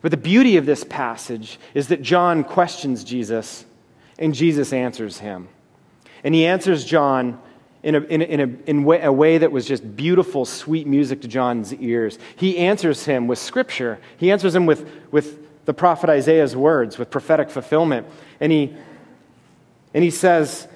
But 0.01 0.11
the 0.11 0.17
beauty 0.17 0.57
of 0.57 0.65
this 0.65 0.83
passage 0.83 1.59
is 1.73 1.89
that 1.89 2.01
John 2.01 2.43
questions 2.43 3.03
Jesus, 3.03 3.65
and 4.17 4.33
Jesus 4.33 4.71
answers 4.71 5.19
him. 5.19 5.49
And 6.23 6.33
he 6.33 6.45
answers 6.45 6.85
John 6.85 7.39
in 7.83 7.95
a, 7.95 7.99
in, 8.01 8.21
a, 8.21 8.25
in, 8.25 8.39
a, 8.39 8.69
in 8.69 9.03
a 9.03 9.11
way 9.11 9.37
that 9.37 9.51
was 9.51 9.65
just 9.65 9.95
beautiful, 9.95 10.45
sweet 10.45 10.87
music 10.87 11.21
to 11.21 11.27
John's 11.27 11.73
ears. 11.73 12.19
He 12.35 12.57
answers 12.57 13.05
him 13.05 13.27
with 13.27 13.39
scripture. 13.39 13.99
He 14.17 14.31
answers 14.31 14.55
him 14.55 14.65
with, 14.65 14.89
with 15.11 15.65
the 15.65 15.73
prophet 15.73 16.09
Isaiah's 16.09 16.55
words, 16.55 16.97
with 16.97 17.09
prophetic 17.09 17.49
fulfillment. 17.49 18.07
And 18.39 18.51
he, 18.51 18.75
and 19.93 20.03
he 20.03 20.11
says, 20.11 20.67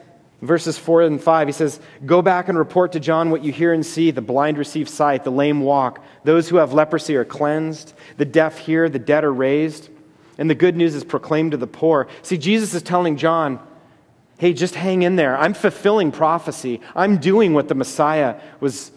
verses 0.44 0.78
4 0.78 1.04
and 1.04 1.22
5, 1.22 1.48
he 1.48 1.52
says, 1.54 1.80
Go 2.06 2.22
back 2.22 2.50
and 2.50 2.58
report 2.58 2.92
to 2.94 3.00
John 3.00 3.30
what 3.30 3.44
you 3.44 3.52
hear 3.52 3.74
and 3.74 3.86
see. 3.86 4.12
The 4.12 4.22
blind 4.22 4.58
receive 4.58 4.90
sight, 4.90 5.24
the 5.24 5.32
lame 5.32 5.62
walk, 5.62 6.04
those 6.24 6.50
who 6.50 6.58
have 6.58 6.74
leprosy 6.74 7.16
are 7.16 7.26
cleansed, 7.26 7.94
the 8.18 8.26
deaf 8.26 8.58
hear, 8.58 8.90
the 8.90 9.00
dead 9.00 9.24
are 9.24 9.34
raised, 9.34 9.90
and 10.38 10.50
the 10.50 10.56
good 10.56 10.76
news 10.76 10.96
is 10.96 11.04
proclaimed 11.04 11.52
to 11.52 11.58
the 11.58 11.68
poor. 11.68 12.08
See, 12.22 12.38
Jesus 12.38 12.74
is 12.74 12.82
telling 12.82 13.18
John, 13.18 13.60
hey, 14.38 14.54
just 14.54 14.76
hang 14.76 15.04
in 15.04 15.16
there. 15.16 15.38
I'm 15.38 15.54
fulfilling 15.54 16.12
prophecy. 16.12 16.82
I'm 16.96 17.18
doing 17.18 17.54
what 17.54 17.68
the 17.68 17.76
Messiah 17.76 18.40
was 18.60 18.92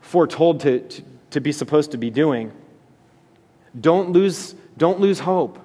foretold 0.00 0.60
to, 0.60 0.80
to, 0.80 1.02
to 1.30 1.40
be 1.40 1.52
supposed 1.52 1.92
to 1.92 1.98
be 1.98 2.10
doing. 2.10 2.52
Don't 3.80 4.10
lose, 4.10 4.54
don't 4.76 5.00
lose 5.00 5.20
hope. 5.20 5.58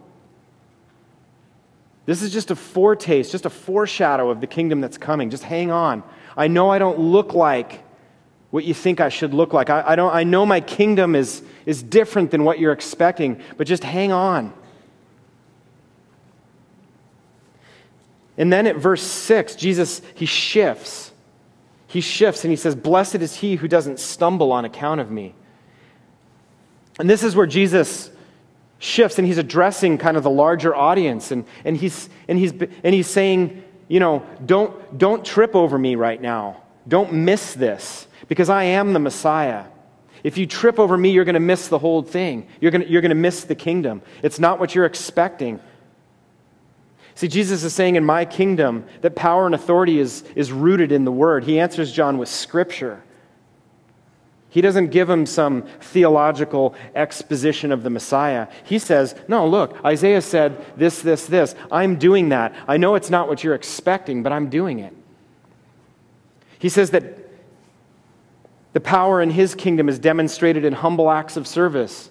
This 2.06 2.22
is 2.22 2.32
just 2.32 2.52
a 2.52 2.56
foretaste, 2.56 3.32
just 3.32 3.46
a 3.46 3.50
foreshadow 3.50 4.30
of 4.30 4.42
the 4.42 4.48
kingdom 4.48 4.82
that's 4.82 4.98
coming. 4.98 5.30
Just 5.30 5.44
hang 5.44 5.72
on. 5.72 6.04
I 6.38 6.48
know 6.48 6.70
I 6.70 6.78
don't 6.78 7.00
look 7.00 7.34
like 7.34 7.84
what 8.52 8.64
you 8.64 8.74
think 8.74 9.02
I 9.02 9.10
should 9.10 9.34
look 9.34 9.54
like. 9.54 9.70
I, 9.70 9.84
I, 9.86 9.96
don't, 9.96 10.14
I 10.14 10.24
know 10.24 10.46
my 10.46 10.62
kingdom 10.62 11.16
is, 11.16 11.42
is 11.66 11.82
different 11.82 12.32
than 12.32 12.44
what 12.44 12.60
you're 12.60 12.72
expecting, 12.72 13.42
but 13.58 13.68
just 13.68 13.84
hang 13.84 14.12
on. 14.12 14.54
And 18.38 18.52
then 18.52 18.68
at 18.68 18.76
verse 18.76 19.02
6, 19.02 19.56
Jesus, 19.56 20.02
he 20.14 20.26
shifts. 20.26 21.12
He 21.88 22.02
shifts 22.02 22.44
and 22.44 22.52
he 22.52 22.58
says, 22.58 22.76
Blessed 22.76 23.16
is 23.16 23.36
he 23.36 23.56
who 23.56 23.68
doesn't 23.68 24.00
stumble 24.00 24.52
on 24.52 24.66
account 24.66 25.02
of 25.02 25.10
me. 25.10 25.34
And 27.00 27.10
this 27.10 27.24
is 27.24 27.36
where 27.36 27.48
Jesus 27.48 28.12
shifts 28.86 29.18
and 29.18 29.28
he's 29.28 29.38
addressing 29.38 29.98
kind 29.98 30.16
of 30.16 30.24
the 30.24 30.30
larger 30.30 30.76
audience. 30.76 31.32
And, 31.32 31.46
and, 31.66 31.76
he's, 31.76 32.10
and, 32.28 32.38
he's, 32.38 32.52
and 32.52 32.94
he's 32.94 33.08
saying, 33.08 33.64
you 33.88 34.00
know, 34.00 34.26
don't, 34.46 34.98
don't 34.98 35.26
trip 35.26 35.56
over 35.56 35.78
me 35.78 35.96
right 35.96 36.22
now. 36.22 36.62
Don't 36.88 37.12
miss 37.14 37.54
this 37.54 38.08
because 38.28 38.50
I 38.50 38.64
am 38.64 38.94
the 38.94 39.00
Messiah. 39.00 39.66
If 40.24 40.38
you 40.38 40.46
trip 40.46 40.80
over 40.80 40.98
me, 40.98 41.12
you're 41.12 41.26
going 41.26 41.34
to 41.34 41.40
miss 41.40 41.68
the 41.68 41.80
whole 41.80 42.02
thing. 42.02 42.48
You're 42.60 42.72
going 42.72 42.88
you're 42.88 43.02
to 43.02 43.14
miss 43.14 43.44
the 43.44 43.56
kingdom. 43.56 44.02
It's 44.24 44.40
not 44.40 44.60
what 44.60 44.74
you're 44.74 44.86
expecting. 44.86 45.60
See, 47.16 47.28
Jesus 47.28 47.64
is 47.64 47.74
saying 47.74 47.96
in 47.96 48.04
my 48.04 48.26
kingdom 48.26 48.86
that 49.02 49.16
power 49.16 49.46
and 49.46 49.56
authority 49.56 50.00
is, 50.00 50.24
is 50.36 50.52
rooted 50.52 50.92
in 50.92 51.06
the 51.06 51.12
Word. 51.12 51.44
He 51.44 51.60
answers 51.60 51.92
John 51.92 52.18
with 52.18 52.28
Scripture. 52.28 53.04
He 54.56 54.62
doesn't 54.62 54.92
give 54.92 55.10
him 55.10 55.26
some 55.26 55.64
theological 55.82 56.76
exposition 56.96 57.74
of 57.74 57.84
the 57.84 57.90
Messiah. 57.90 58.48
He 58.64 58.80
says, 58.80 59.14
No, 59.28 59.46
look, 59.46 59.84
Isaiah 59.84 60.22
said 60.22 60.66
this, 60.78 61.02
this, 61.02 61.26
this. 61.26 61.56
I'm 61.70 61.98
doing 61.98 62.30
that. 62.30 62.56
I 62.66 62.78
know 62.78 62.96
it's 62.96 63.10
not 63.10 63.28
what 63.28 63.44
you're 63.44 63.54
expecting, 63.54 64.24
but 64.24 64.32
I'm 64.32 64.50
doing 64.50 64.80
it. 64.80 64.96
He 66.58 66.70
says 66.70 66.92
that 66.92 67.04
the 68.72 68.80
power 68.80 69.22
in 69.22 69.30
his 69.30 69.56
kingdom 69.56 69.90
is 69.90 70.00
demonstrated 70.00 70.64
in 70.64 70.72
humble 70.72 71.12
acts 71.12 71.36
of 71.36 71.48
service. 71.48 72.10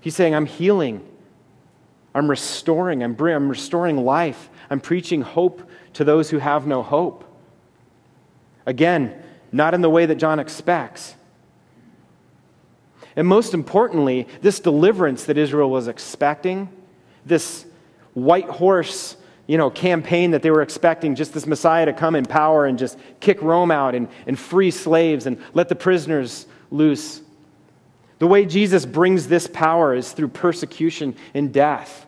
He's 0.00 0.16
saying, 0.16 0.34
I'm 0.34 0.46
healing. 0.46 1.06
I'm 2.14 2.30
restoring. 2.30 3.02
I'm, 3.02 3.20
I'm 3.20 3.50
restoring 3.50 3.98
life. 3.98 4.48
I'm 4.70 4.80
preaching 4.80 5.20
hope 5.20 5.68
to 5.92 6.04
those 6.04 6.30
who 6.30 6.38
have 6.38 6.66
no 6.66 6.82
hope. 6.82 7.22
Again, 8.64 9.22
not 9.52 9.74
in 9.74 9.82
the 9.82 9.90
way 9.90 10.06
that 10.06 10.14
John 10.14 10.38
expects. 10.38 11.16
And 13.16 13.26
most 13.26 13.54
importantly, 13.54 14.28
this 14.40 14.60
deliverance 14.60 15.24
that 15.24 15.36
Israel 15.36 15.70
was 15.70 15.88
expecting, 15.88 16.68
this 17.26 17.66
white 18.14 18.48
horse 18.48 19.16
you 19.50 19.58
know, 19.58 19.68
campaign 19.68 20.30
that 20.30 20.42
they 20.42 20.50
were 20.52 20.62
expecting, 20.62 21.16
just 21.16 21.34
this 21.34 21.44
Messiah 21.44 21.84
to 21.86 21.92
come 21.92 22.14
in 22.14 22.24
power 22.24 22.66
and 22.66 22.78
just 22.78 22.96
kick 23.18 23.42
Rome 23.42 23.72
out 23.72 23.96
and, 23.96 24.06
and 24.28 24.38
free 24.38 24.70
slaves 24.70 25.26
and 25.26 25.42
let 25.54 25.68
the 25.68 25.74
prisoners 25.74 26.46
loose. 26.70 27.20
The 28.20 28.28
way 28.28 28.46
Jesus 28.46 28.86
brings 28.86 29.26
this 29.26 29.48
power 29.48 29.92
is 29.92 30.12
through 30.12 30.28
persecution 30.28 31.16
and 31.34 31.52
death. 31.52 32.06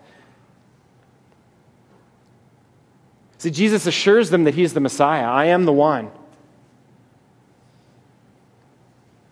See, 3.38 3.50
Jesus 3.50 3.88
assures 3.88 4.30
them 4.30 4.44
that 4.44 4.54
he's 4.54 4.72
the 4.72 4.78
Messiah. 4.78 5.24
I 5.24 5.46
am 5.46 5.64
the 5.64 5.72
one. 5.72 6.12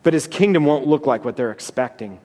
But 0.02 0.14
his 0.14 0.26
kingdom 0.26 0.64
won't 0.64 0.87
look 0.87 1.07
like 1.07 1.25
what 1.25 1.37
they're 1.37 1.52
expecting. 1.52 2.21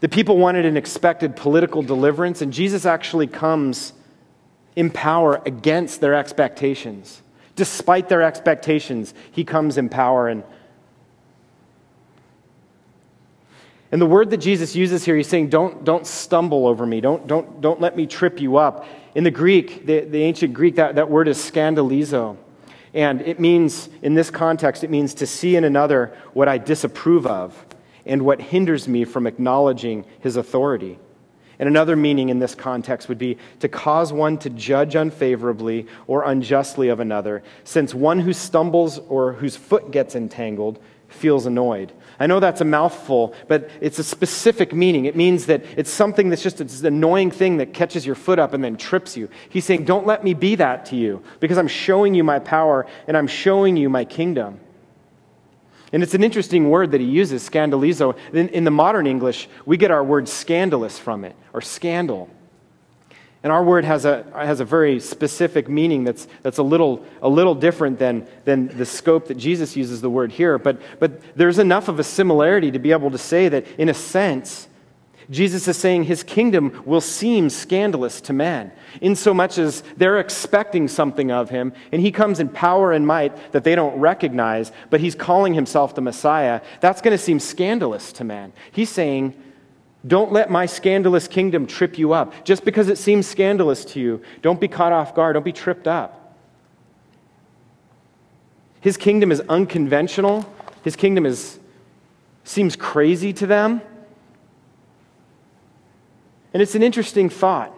The 0.00 0.08
people 0.08 0.38
wanted 0.38 0.64
an 0.64 0.78
expected 0.78 1.36
political 1.36 1.82
deliverance, 1.82 2.40
and 2.40 2.52
Jesus 2.52 2.86
actually 2.86 3.26
comes 3.26 3.92
in 4.74 4.90
power 4.90 5.42
against 5.44 6.00
their 6.00 6.14
expectations. 6.14 7.20
Despite 7.54 8.08
their 8.08 8.22
expectations, 8.22 9.12
he 9.30 9.44
comes 9.44 9.76
in 9.76 9.90
power. 9.90 10.28
And, 10.28 10.42
and 13.92 14.00
the 14.00 14.06
word 14.06 14.30
that 14.30 14.38
Jesus 14.38 14.74
uses 14.74 15.04
here, 15.04 15.16
he's 15.16 15.28
saying, 15.28 15.50
don't, 15.50 15.84
don't 15.84 16.06
stumble 16.06 16.66
over 16.66 16.86
me. 16.86 17.02
Don't, 17.02 17.26
don't, 17.26 17.60
don't 17.60 17.80
let 17.80 17.94
me 17.94 18.06
trip 18.06 18.40
you 18.40 18.56
up. 18.56 18.86
In 19.14 19.24
the 19.24 19.30
Greek, 19.30 19.84
the, 19.84 20.00
the 20.00 20.22
ancient 20.22 20.54
Greek, 20.54 20.76
that, 20.76 20.94
that 20.94 21.10
word 21.10 21.28
is 21.28 21.36
scandalizo. 21.36 22.38
And 22.92 23.20
it 23.22 23.38
means, 23.38 23.88
in 24.02 24.14
this 24.14 24.30
context, 24.30 24.82
it 24.82 24.90
means 24.90 25.14
to 25.14 25.26
see 25.26 25.56
in 25.56 25.64
another 25.64 26.16
what 26.32 26.48
I 26.48 26.58
disapprove 26.58 27.26
of 27.26 27.66
and 28.04 28.22
what 28.22 28.40
hinders 28.40 28.88
me 28.88 29.04
from 29.04 29.26
acknowledging 29.26 30.04
his 30.20 30.36
authority. 30.36 30.98
And 31.60 31.68
another 31.68 31.94
meaning 31.94 32.30
in 32.30 32.38
this 32.38 32.54
context 32.54 33.08
would 33.08 33.18
be 33.18 33.36
to 33.60 33.68
cause 33.68 34.12
one 34.12 34.38
to 34.38 34.50
judge 34.50 34.94
unfavorably 34.94 35.86
or 36.06 36.24
unjustly 36.24 36.88
of 36.88 37.00
another, 37.00 37.42
since 37.64 37.94
one 37.94 38.20
who 38.20 38.32
stumbles 38.32 38.98
or 38.98 39.34
whose 39.34 39.56
foot 39.56 39.90
gets 39.90 40.16
entangled 40.16 40.82
feels 41.08 41.44
annoyed. 41.44 41.92
I 42.20 42.26
know 42.26 42.38
that's 42.38 42.60
a 42.60 42.66
mouthful, 42.66 43.34
but 43.48 43.70
it's 43.80 43.98
a 43.98 44.04
specific 44.04 44.74
meaning. 44.74 45.06
It 45.06 45.16
means 45.16 45.46
that 45.46 45.64
it's 45.76 45.90
something 45.90 46.28
that's 46.28 46.42
just 46.42 46.60
an 46.60 46.86
annoying 46.86 47.30
thing 47.30 47.56
that 47.56 47.72
catches 47.72 48.04
your 48.04 48.14
foot 48.14 48.38
up 48.38 48.52
and 48.52 48.62
then 48.62 48.76
trips 48.76 49.16
you. 49.16 49.30
He's 49.48 49.64
saying, 49.64 49.86
Don't 49.86 50.06
let 50.06 50.22
me 50.22 50.34
be 50.34 50.54
that 50.56 50.84
to 50.86 50.96
you, 50.96 51.22
because 51.40 51.56
I'm 51.56 51.66
showing 51.66 52.14
you 52.14 52.22
my 52.22 52.38
power 52.38 52.86
and 53.06 53.16
I'm 53.16 53.26
showing 53.26 53.78
you 53.78 53.88
my 53.88 54.04
kingdom. 54.04 54.60
And 55.92 56.02
it's 56.02 56.14
an 56.14 56.22
interesting 56.22 56.68
word 56.68 56.92
that 56.92 57.00
he 57.00 57.06
uses, 57.06 57.48
scandalizo. 57.48 58.16
In, 58.34 58.50
in, 58.50 58.64
the 58.64 58.70
modern 58.70 59.06
English, 59.06 59.48
we 59.64 59.76
get 59.76 59.90
our 59.90 60.04
word 60.04 60.28
scandalous 60.28 60.98
from 60.98 61.24
it, 61.24 61.34
or 61.52 61.60
scandal. 61.60 62.28
And 63.42 63.50
our 63.50 63.64
word 63.64 63.86
has 63.86 64.04
a, 64.04 64.26
has 64.34 64.60
a 64.60 64.66
very 64.66 65.00
specific 65.00 65.68
meaning 65.68 66.04
that's, 66.04 66.28
that's 66.42 66.58
a, 66.58 66.62
little, 66.62 67.04
a 67.22 67.28
little 67.28 67.54
different 67.54 67.98
than, 67.98 68.26
than 68.44 68.68
the 68.68 68.84
scope 68.84 69.28
that 69.28 69.36
Jesus 69.36 69.76
uses 69.76 70.02
the 70.02 70.10
word 70.10 70.30
here. 70.30 70.58
But, 70.58 70.80
but 70.98 71.22
there's 71.36 71.58
enough 71.58 71.88
of 71.88 71.98
a 71.98 72.04
similarity 72.04 72.70
to 72.70 72.78
be 72.78 72.92
able 72.92 73.10
to 73.10 73.18
say 73.18 73.48
that, 73.48 73.66
in 73.78 73.88
a 73.88 73.94
sense, 73.94 74.68
Jesus 75.30 75.68
is 75.68 75.76
saying 75.78 76.04
his 76.04 76.22
kingdom 76.22 76.82
will 76.84 77.00
seem 77.00 77.48
scandalous 77.48 78.20
to 78.22 78.32
men, 78.32 78.72
insomuch 79.00 79.58
as 79.58 79.84
they're 79.96 80.18
expecting 80.18 80.88
something 80.88 81.30
of 81.30 81.50
him, 81.50 81.72
and 81.92 82.02
he 82.02 82.10
comes 82.10 82.40
in 82.40 82.48
power 82.48 82.92
and 82.92 83.06
might 83.06 83.52
that 83.52 83.62
they 83.62 83.76
don't 83.76 83.98
recognize, 84.00 84.72
but 84.90 85.00
he's 85.00 85.14
calling 85.14 85.54
himself 85.54 85.94
the 85.94 86.00
Messiah. 86.00 86.60
That's 86.80 87.00
going 87.00 87.16
to 87.16 87.22
seem 87.22 87.38
scandalous 87.38 88.12
to 88.14 88.24
men. 88.24 88.52
He's 88.72 88.90
saying, 88.90 89.40
Don't 90.06 90.32
let 90.32 90.50
my 90.50 90.66
scandalous 90.66 91.28
kingdom 91.28 91.66
trip 91.66 91.98
you 91.98 92.12
up. 92.12 92.44
Just 92.44 92.64
because 92.64 92.88
it 92.88 92.96
seems 92.96 93.26
scandalous 93.26 93.84
to 93.86 94.00
you, 94.00 94.22
don't 94.40 94.60
be 94.60 94.68
caught 94.68 94.92
off 94.92 95.14
guard, 95.14 95.34
don't 95.34 95.44
be 95.44 95.52
tripped 95.52 95.86
up. 95.86 96.36
His 98.80 98.96
kingdom 98.96 99.30
is 99.30 99.40
unconventional, 99.40 100.50
his 100.82 100.96
kingdom 100.96 101.26
is, 101.26 101.58
seems 102.44 102.76
crazy 102.76 103.32
to 103.34 103.46
them. 103.46 103.82
And 106.54 106.62
it's 106.62 106.74
an 106.74 106.82
interesting 106.82 107.28
thought. 107.28 107.74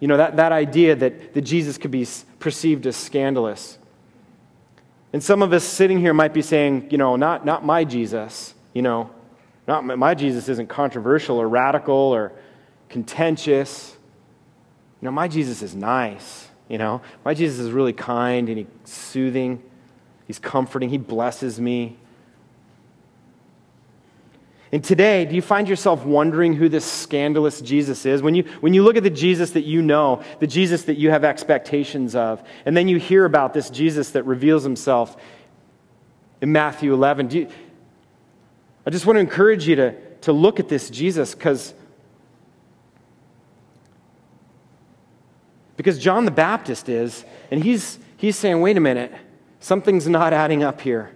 You 0.00 0.08
know, 0.08 0.16
that, 0.16 0.36
that 0.36 0.50
idea 0.50 0.96
that, 0.96 1.34
that 1.34 1.42
Jesus 1.42 1.78
could 1.78 1.90
be 1.90 2.06
perceived 2.40 2.86
as 2.86 2.96
scandalous. 2.96 3.78
And 5.12 5.22
some 5.22 5.42
of 5.42 5.52
us 5.52 5.62
sitting 5.62 6.00
here 6.00 6.14
might 6.14 6.32
be 6.32 6.42
saying, 6.42 6.88
you 6.90 6.98
know, 6.98 7.16
not, 7.16 7.44
not 7.44 7.64
my 7.64 7.84
Jesus, 7.84 8.54
you 8.72 8.82
know, 8.82 9.10
not 9.72 9.96
my, 9.98 10.14
Jesus 10.14 10.50
isn't 10.50 10.68
controversial 10.68 11.38
or 11.38 11.48
radical 11.48 11.94
or 11.94 12.32
contentious. 12.90 13.96
You 15.00 15.06
know, 15.06 15.12
my 15.12 15.28
Jesus 15.28 15.62
is 15.62 15.74
nice, 15.74 16.48
you 16.68 16.76
know. 16.76 17.00
My 17.24 17.32
Jesus 17.32 17.58
is 17.58 17.70
really 17.70 17.94
kind 17.94 18.50
and 18.50 18.58
he's 18.58 18.66
soothing, 18.84 19.62
he's 20.26 20.38
comforting, 20.38 20.90
he 20.90 20.98
blesses 20.98 21.58
me. 21.58 21.96
And 24.72 24.84
today, 24.84 25.24
do 25.24 25.34
you 25.34 25.42
find 25.42 25.66
yourself 25.68 26.04
wondering 26.04 26.54
who 26.54 26.68
this 26.68 26.84
scandalous 26.84 27.62
Jesus 27.62 28.04
is? 28.04 28.22
When 28.22 28.34
you, 28.34 28.44
when 28.60 28.74
you 28.74 28.82
look 28.82 28.96
at 28.96 29.02
the 29.02 29.10
Jesus 29.10 29.52
that 29.52 29.64
you 29.64 29.80
know, 29.80 30.22
the 30.38 30.46
Jesus 30.46 30.84
that 30.84 30.98
you 30.98 31.10
have 31.10 31.24
expectations 31.24 32.14
of, 32.14 32.42
and 32.66 32.76
then 32.76 32.88
you 32.88 32.98
hear 32.98 33.24
about 33.24 33.54
this 33.54 33.70
Jesus 33.70 34.10
that 34.10 34.24
reveals 34.24 34.64
himself 34.64 35.16
in 36.42 36.52
Matthew 36.52 36.92
11, 36.92 37.30
you, 37.30 37.48
I 38.86 38.90
just 38.90 39.06
want 39.06 39.16
to 39.16 39.20
encourage 39.20 39.68
you 39.68 39.76
to, 39.76 39.94
to 40.22 40.32
look 40.32 40.60
at 40.60 40.68
this 40.68 40.90
Jesus 40.90 41.34
because 41.34 41.74
because 45.76 45.98
John 45.98 46.24
the 46.24 46.30
Baptist 46.30 46.88
is, 46.88 47.24
and 47.50 47.62
he's, 47.64 47.98
he's 48.16 48.36
saying, 48.36 48.60
wait 48.60 48.76
a 48.76 48.80
minute, 48.80 49.12
something's 49.58 50.06
not 50.06 50.32
adding 50.32 50.62
up 50.62 50.80
here. 50.80 51.12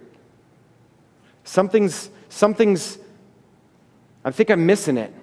Something's, 1.45 2.09
something's 2.27 2.97
I 4.25 4.31
think 4.31 4.49
I'm 4.49 4.65
missing 4.65 4.97
it. 4.97 5.13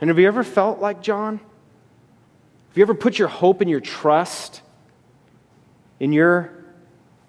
And 0.00 0.08
have 0.08 0.18
you 0.18 0.26
ever 0.26 0.42
felt 0.42 0.80
like 0.80 1.02
John? 1.02 1.36
Have 1.36 2.78
you 2.78 2.82
ever 2.82 2.94
put 2.94 3.18
your 3.18 3.28
hope 3.28 3.60
and 3.60 3.68
your 3.68 3.80
trust 3.80 4.62
in 5.98 6.14
your 6.14 6.50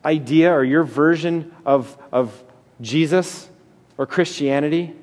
idea 0.05 0.53
or 0.53 0.63
your 0.63 0.83
version 0.83 1.53
of, 1.65 1.97
of 2.09 2.41
Jesus 2.79 3.49
or 4.01 4.07
Christianity 4.07 4.95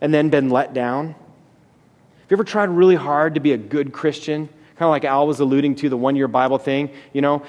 and 0.00 0.14
then 0.14 0.30
been 0.30 0.50
let 0.50 0.72
down? 0.72 1.08
Have 1.08 2.30
you 2.30 2.36
ever 2.36 2.44
tried 2.44 2.68
really 2.68 2.94
hard 2.94 3.34
to 3.34 3.40
be 3.40 3.52
a 3.52 3.56
good 3.56 3.92
Christian? 3.92 4.46
Kind 4.46 4.86
of 4.86 4.90
like 4.90 5.04
Al 5.04 5.26
was 5.26 5.40
alluding 5.40 5.74
to 5.76 5.88
the 5.88 5.96
one 5.96 6.14
year 6.14 6.28
Bible 6.28 6.58
thing. 6.58 6.90
You 7.12 7.22
know, 7.22 7.42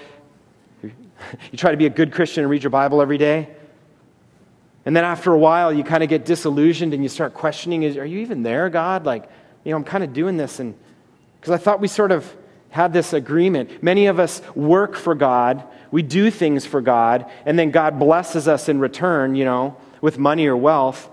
you 0.82 0.92
try 1.56 1.70
to 1.70 1.78
be 1.78 1.86
a 1.86 1.92
good 1.92 2.12
Christian 2.12 2.44
and 2.44 2.50
read 2.50 2.64
your 2.64 2.72
Bible 2.72 3.00
every 3.00 3.20
day. 3.20 3.48
And 4.86 4.96
then 4.96 5.04
after 5.04 5.32
a 5.32 5.38
while, 5.38 5.72
you 5.72 5.84
kind 5.84 6.02
of 6.02 6.10
get 6.10 6.26
disillusioned 6.26 6.96
and 6.96 7.04
you 7.04 7.10
start 7.10 7.36
questioning, 7.36 7.86
are 8.00 8.04
you 8.04 8.18
even 8.22 8.42
there, 8.42 8.68
God? 8.68 9.06
Like, 9.06 9.30
you 9.64 9.70
know, 9.70 9.78
I'm 9.78 9.84
kind 9.84 10.04
of 10.04 10.14
doing 10.14 10.36
this. 10.36 10.60
And 10.60 10.74
because 11.40 11.52
I 11.52 11.58
thought 11.58 11.80
we 11.80 11.88
sort 11.88 12.12
of 12.12 12.36
had 12.72 12.92
this 12.92 13.14
agreement. 13.14 13.84
Many 13.84 14.08
of 14.08 14.20
us 14.20 14.42
work 14.56 14.96
for 14.96 15.14
God, 15.14 15.64
we 15.92 16.02
do 16.02 16.32
things 16.32 16.66
for 16.66 16.82
God, 16.82 17.30
and 17.46 17.58
then 17.58 17.70
God 17.70 18.00
blesses 18.00 18.48
us 18.48 18.68
in 18.68 18.80
return, 18.80 19.36
you 19.36 19.46
know, 19.46 19.78
with 20.02 20.18
money 20.18 20.48
or 20.48 20.58
wealth. 20.58 21.10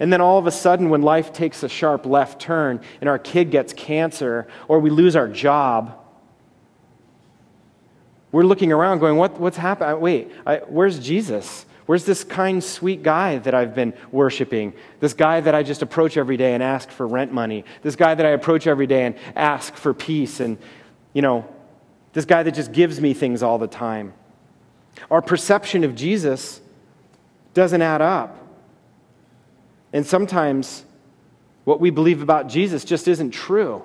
And 0.00 0.12
then 0.12 0.20
all 0.20 0.38
of 0.38 0.46
a 0.46 0.50
sudden, 0.50 0.90
when 0.90 1.02
life 1.02 1.32
takes 1.32 1.62
a 1.62 1.68
sharp 1.68 2.06
left 2.06 2.40
turn 2.40 2.80
and 3.00 3.08
our 3.08 3.18
kid 3.18 3.50
gets 3.50 3.72
cancer 3.72 4.46
or 4.68 4.78
we 4.78 4.90
lose 4.90 5.16
our 5.16 5.28
job, 5.28 5.98
we're 8.30 8.44
looking 8.44 8.72
around 8.72 8.98
going, 9.00 9.16
what, 9.16 9.40
What's 9.40 9.56
happened? 9.56 10.00
Wait, 10.00 10.30
I, 10.46 10.58
where's 10.68 10.98
Jesus? 10.98 11.66
Where's 11.86 12.04
this 12.04 12.22
kind, 12.22 12.62
sweet 12.62 13.02
guy 13.02 13.38
that 13.38 13.54
I've 13.54 13.74
been 13.74 13.94
worshiping? 14.12 14.74
This 15.00 15.14
guy 15.14 15.40
that 15.40 15.54
I 15.54 15.62
just 15.62 15.80
approach 15.80 16.18
every 16.18 16.36
day 16.36 16.52
and 16.52 16.62
ask 16.62 16.90
for 16.90 17.06
rent 17.06 17.32
money? 17.32 17.64
This 17.80 17.96
guy 17.96 18.14
that 18.14 18.26
I 18.26 18.30
approach 18.30 18.66
every 18.66 18.86
day 18.86 19.06
and 19.06 19.14
ask 19.34 19.74
for 19.74 19.94
peace? 19.94 20.40
And, 20.40 20.58
you 21.14 21.22
know, 21.22 21.48
this 22.12 22.26
guy 22.26 22.42
that 22.42 22.52
just 22.52 22.72
gives 22.72 23.00
me 23.00 23.14
things 23.14 23.42
all 23.42 23.56
the 23.56 23.66
time? 23.66 24.12
Our 25.10 25.22
perception 25.22 25.82
of 25.82 25.94
Jesus 25.94 26.60
doesn't 27.58 27.82
add 27.82 28.00
up. 28.00 28.36
And 29.92 30.06
sometimes 30.06 30.84
what 31.64 31.80
we 31.80 31.90
believe 31.90 32.22
about 32.22 32.48
Jesus 32.48 32.84
just 32.84 33.08
isn't 33.08 33.32
true. 33.32 33.82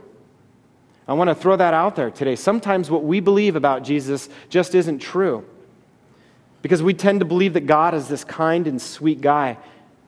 I 1.08 1.14
want 1.14 1.30
to 1.30 1.36
throw 1.36 1.56
that 1.58 1.74
out 1.74 1.96
there 1.96 2.10
today. 2.10 2.36
Sometimes 2.36 2.90
what 2.90 3.04
we 3.04 3.20
believe 3.20 3.56
about 3.56 3.84
Jesus 3.84 4.30
just 4.50 4.74
isn't 4.74 5.00
true. 5.00 5.46
Because 6.62 6.82
we 6.82 6.94
tend 6.94 7.20
to 7.20 7.26
believe 7.26 7.54
that 7.54 7.66
God 7.66 7.94
is 7.94 8.08
this 8.08 8.24
kind 8.24 8.68
and 8.68 8.82
sweet 8.82 9.20
guy, 9.20 9.58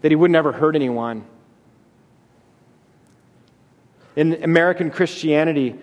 that 0.01 0.11
he 0.11 0.15
would 0.15 0.31
never 0.31 0.53
hurt 0.53 0.75
anyone. 0.75 1.25
In 4.15 4.41
American 4.41 4.89
Christianity, 4.89 5.75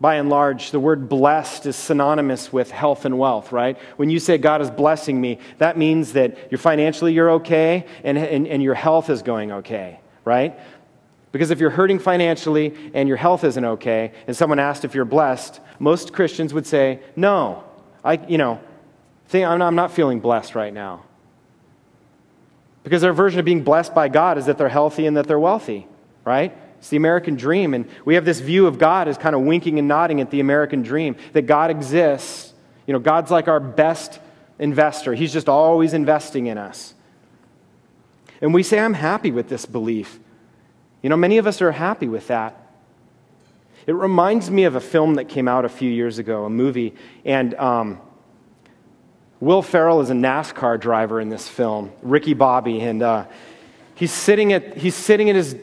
by 0.00 0.16
and 0.16 0.28
large, 0.28 0.72
the 0.72 0.80
word 0.80 1.08
blessed 1.08 1.66
is 1.66 1.74
synonymous 1.74 2.52
with 2.52 2.70
health 2.70 3.06
and 3.06 3.18
wealth, 3.18 3.50
right? 3.50 3.78
When 3.96 4.10
you 4.10 4.18
say 4.18 4.36
God 4.36 4.60
is 4.60 4.70
blessing 4.70 5.20
me, 5.20 5.38
that 5.58 5.78
means 5.78 6.12
that 6.12 6.50
you're 6.50 6.58
financially 6.58 7.14
you're 7.14 7.30
okay 7.32 7.86
and, 8.04 8.18
and, 8.18 8.46
and 8.46 8.62
your 8.62 8.74
health 8.74 9.08
is 9.08 9.22
going 9.22 9.52
okay, 9.52 10.00
right? 10.24 10.58
Because 11.32 11.50
if 11.50 11.60
you're 11.60 11.70
hurting 11.70 11.98
financially 11.98 12.74
and 12.92 13.08
your 13.08 13.16
health 13.16 13.42
isn't 13.44 13.64
okay, 13.64 14.12
and 14.26 14.36
someone 14.36 14.58
asked 14.58 14.84
if 14.84 14.94
you're 14.94 15.06
blessed, 15.06 15.60
most 15.78 16.12
Christians 16.12 16.52
would 16.52 16.66
say, 16.66 17.00
No, 17.14 17.64
I, 18.04 18.14
you 18.28 18.38
know, 18.38 18.60
I'm 19.32 19.74
not 19.74 19.92
feeling 19.92 20.20
blessed 20.20 20.54
right 20.54 20.72
now. 20.72 21.04
Because 22.84 23.02
their 23.02 23.12
version 23.12 23.40
of 23.40 23.44
being 23.44 23.64
blessed 23.64 23.94
by 23.94 24.08
God 24.08 24.38
is 24.38 24.46
that 24.46 24.58
they're 24.58 24.68
healthy 24.68 25.06
and 25.06 25.16
that 25.16 25.26
they're 25.26 25.40
wealthy, 25.40 25.88
right? 26.24 26.56
It's 26.78 26.88
the 26.88 26.96
American 26.96 27.36
dream. 27.36 27.74
And 27.74 27.88
we 28.04 28.14
have 28.14 28.24
this 28.24 28.40
view 28.40 28.66
of 28.66 28.78
God 28.78 29.08
as 29.08 29.18
kind 29.18 29.34
of 29.34 29.42
winking 29.42 29.78
and 29.78 29.88
nodding 29.88 30.20
at 30.20 30.30
the 30.30 30.40
American 30.40 30.82
dream 30.82 31.16
that 31.32 31.42
God 31.42 31.70
exists. 31.70 32.52
You 32.86 32.92
know, 32.92 32.98
God's 32.98 33.30
like 33.30 33.48
our 33.48 33.60
best 33.60 34.20
investor, 34.58 35.14
He's 35.14 35.32
just 35.32 35.48
always 35.48 35.92
investing 35.92 36.46
in 36.46 36.58
us. 36.58 36.94
And 38.40 38.52
we 38.52 38.62
say, 38.62 38.78
I'm 38.78 38.94
happy 38.94 39.30
with 39.30 39.48
this 39.48 39.66
belief. 39.66 40.18
You 41.02 41.10
know, 41.10 41.16
many 41.16 41.38
of 41.38 41.46
us 41.46 41.62
are 41.62 41.72
happy 41.72 42.08
with 42.08 42.28
that. 42.28 42.62
It 43.86 43.92
reminds 43.92 44.50
me 44.50 44.64
of 44.64 44.74
a 44.74 44.80
film 44.80 45.14
that 45.14 45.26
came 45.28 45.46
out 45.46 45.64
a 45.64 45.68
few 45.68 45.90
years 45.90 46.18
ago, 46.18 46.44
a 46.44 46.50
movie, 46.50 46.94
and 47.24 47.54
um, 47.54 48.00
Will 49.38 49.62
Ferrell 49.62 50.00
is 50.00 50.10
a 50.10 50.14
NASCAR 50.14 50.80
driver 50.80 51.20
in 51.20 51.28
this 51.28 51.46
film, 51.46 51.92
Ricky 52.02 52.34
Bobby, 52.34 52.80
and 52.80 53.02
uh, 53.02 53.26
he's 53.94 54.12
sitting 54.12 54.52
at 54.52 54.76
he's 54.76 54.94
sitting 54.94 55.28
at 55.30 55.36
his 55.36 55.54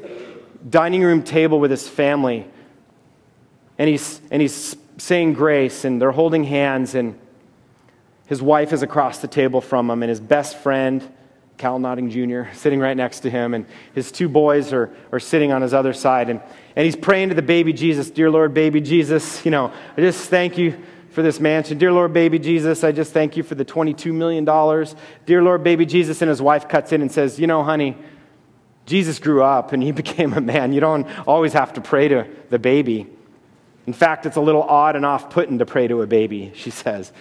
dining 0.69 1.04
room 1.04 1.23
table 1.23 1.60
with 1.60 1.71
his 1.71 1.88
family, 1.88 2.47
and 3.78 3.89
he's 3.89 4.21
and 4.32 4.41
he's 4.41 4.76
saying 4.97 5.34
grace, 5.34 5.86
and 5.86 6.02
they're 6.02 6.12
holding 6.12 6.43
hands, 6.43 6.95
and 6.95 7.19
his 8.28 8.41
wife 8.41 8.73
is 8.73 8.84
across 8.84 9.19
the 9.19 9.28
table 9.28 9.62
from 9.62 9.89
him, 9.89 10.04
and 10.04 10.10
his 10.10 10.19
best 10.19 10.58
friend 10.58 11.08
Cal 11.58 11.80
Naughton 11.80 12.10
Jr., 12.10 12.43
sitting 12.54 12.80
right 12.80 12.95
next 12.95 13.21
to 13.21 13.30
him, 13.30 13.54
and 13.54 13.65
his 13.93 14.12
two 14.12 14.28
boys 14.28 14.73
are, 14.73 14.93
are 15.12 15.19
sitting 15.19 15.52
on 15.52 15.62
his 15.62 15.73
other 15.73 15.93
side. 15.93 16.30
And, 16.30 16.41
and 16.76 16.86
he's 16.86 16.95
praying 16.95 17.30
to 17.30 17.36
the 17.36 17.41
baby 17.41 17.73
Jesus, 17.73 18.10
Dear 18.10 18.30
Lord, 18.30 18.54
baby 18.54 18.82
Jesus, 18.82 19.43
you 19.45 19.52
know, 19.52 19.71
I 19.97 20.02
just 20.02 20.30
thank 20.30 20.58
you 20.58 20.78
for 21.12 21.21
this 21.21 21.39
mansion. 21.39 21.78
Dear 21.78 21.91
Lord, 21.91 22.12
baby 22.12 22.39
Jesus, 22.39 22.84
I 22.84 22.91
just 22.91 23.13
thank 23.13 23.38
you 23.38 23.43
for 23.43 23.56
the 23.56 23.63
$22 23.63 24.12
million. 24.12 24.43
Dear 25.26 25.43
Lord, 25.43 25.63
baby 25.63 25.86
Jesus, 25.86 26.21
and 26.21 26.30
his 26.30 26.41
wife 26.41 26.67
cuts 26.67 26.91
in 26.91 27.02
and 27.02 27.12
says, 27.12 27.39
You 27.39 27.45
know, 27.45 27.63
honey, 27.63 27.95
Jesus 28.85 29.19
grew 29.19 29.43
up 29.43 29.73
and 29.73 29.81
he 29.81 29.91
became 30.03 30.33
a 30.33 30.41
man. 30.41 30.73
You 30.73 30.79
don't 30.79 31.07
always 31.27 31.53
have 31.53 31.73
to 31.73 31.81
pray 31.81 32.07
to 32.09 32.27
the 32.49 32.59
baby. 32.59 33.07
In 33.85 33.93
fact, 33.93 34.25
it's 34.25 34.37
a 34.37 34.41
little 34.41 34.63
odd 34.63 34.95
and 34.95 35.05
off 35.05 35.29
putting 35.29 35.59
to 35.59 35.65
pray 35.65 35.87
to 35.87 36.01
a 36.01 36.07
baby, 36.07 36.51
she 36.55 36.69
says. 36.69 37.11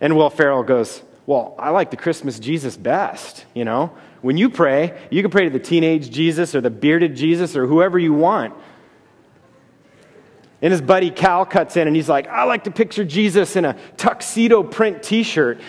And 0.00 0.16
Will 0.16 0.30
Ferrell 0.30 0.62
goes, 0.62 1.02
well, 1.26 1.54
I 1.58 1.70
like 1.70 1.90
the 1.90 1.96
Christmas 1.96 2.38
Jesus 2.38 2.76
best, 2.76 3.44
you 3.54 3.64
know? 3.64 3.92
When 4.22 4.36
you 4.36 4.48
pray, 4.48 4.98
you 5.10 5.22
can 5.22 5.30
pray 5.30 5.44
to 5.44 5.50
the 5.50 5.58
teenage 5.58 6.10
Jesus 6.10 6.54
or 6.54 6.60
the 6.60 6.70
bearded 6.70 7.16
Jesus 7.16 7.56
or 7.56 7.66
whoever 7.66 7.98
you 7.98 8.14
want. 8.14 8.54
And 10.62 10.72
his 10.72 10.80
buddy 10.80 11.10
Cal 11.10 11.44
cuts 11.44 11.76
in 11.76 11.86
and 11.86 11.94
he's 11.94 12.08
like, 12.08 12.26
I 12.28 12.44
like 12.44 12.64
to 12.64 12.70
picture 12.70 13.04
Jesus 13.04 13.56
in 13.56 13.64
a 13.64 13.76
tuxedo 13.96 14.62
print 14.62 15.02
t 15.02 15.22
shirt 15.22 15.60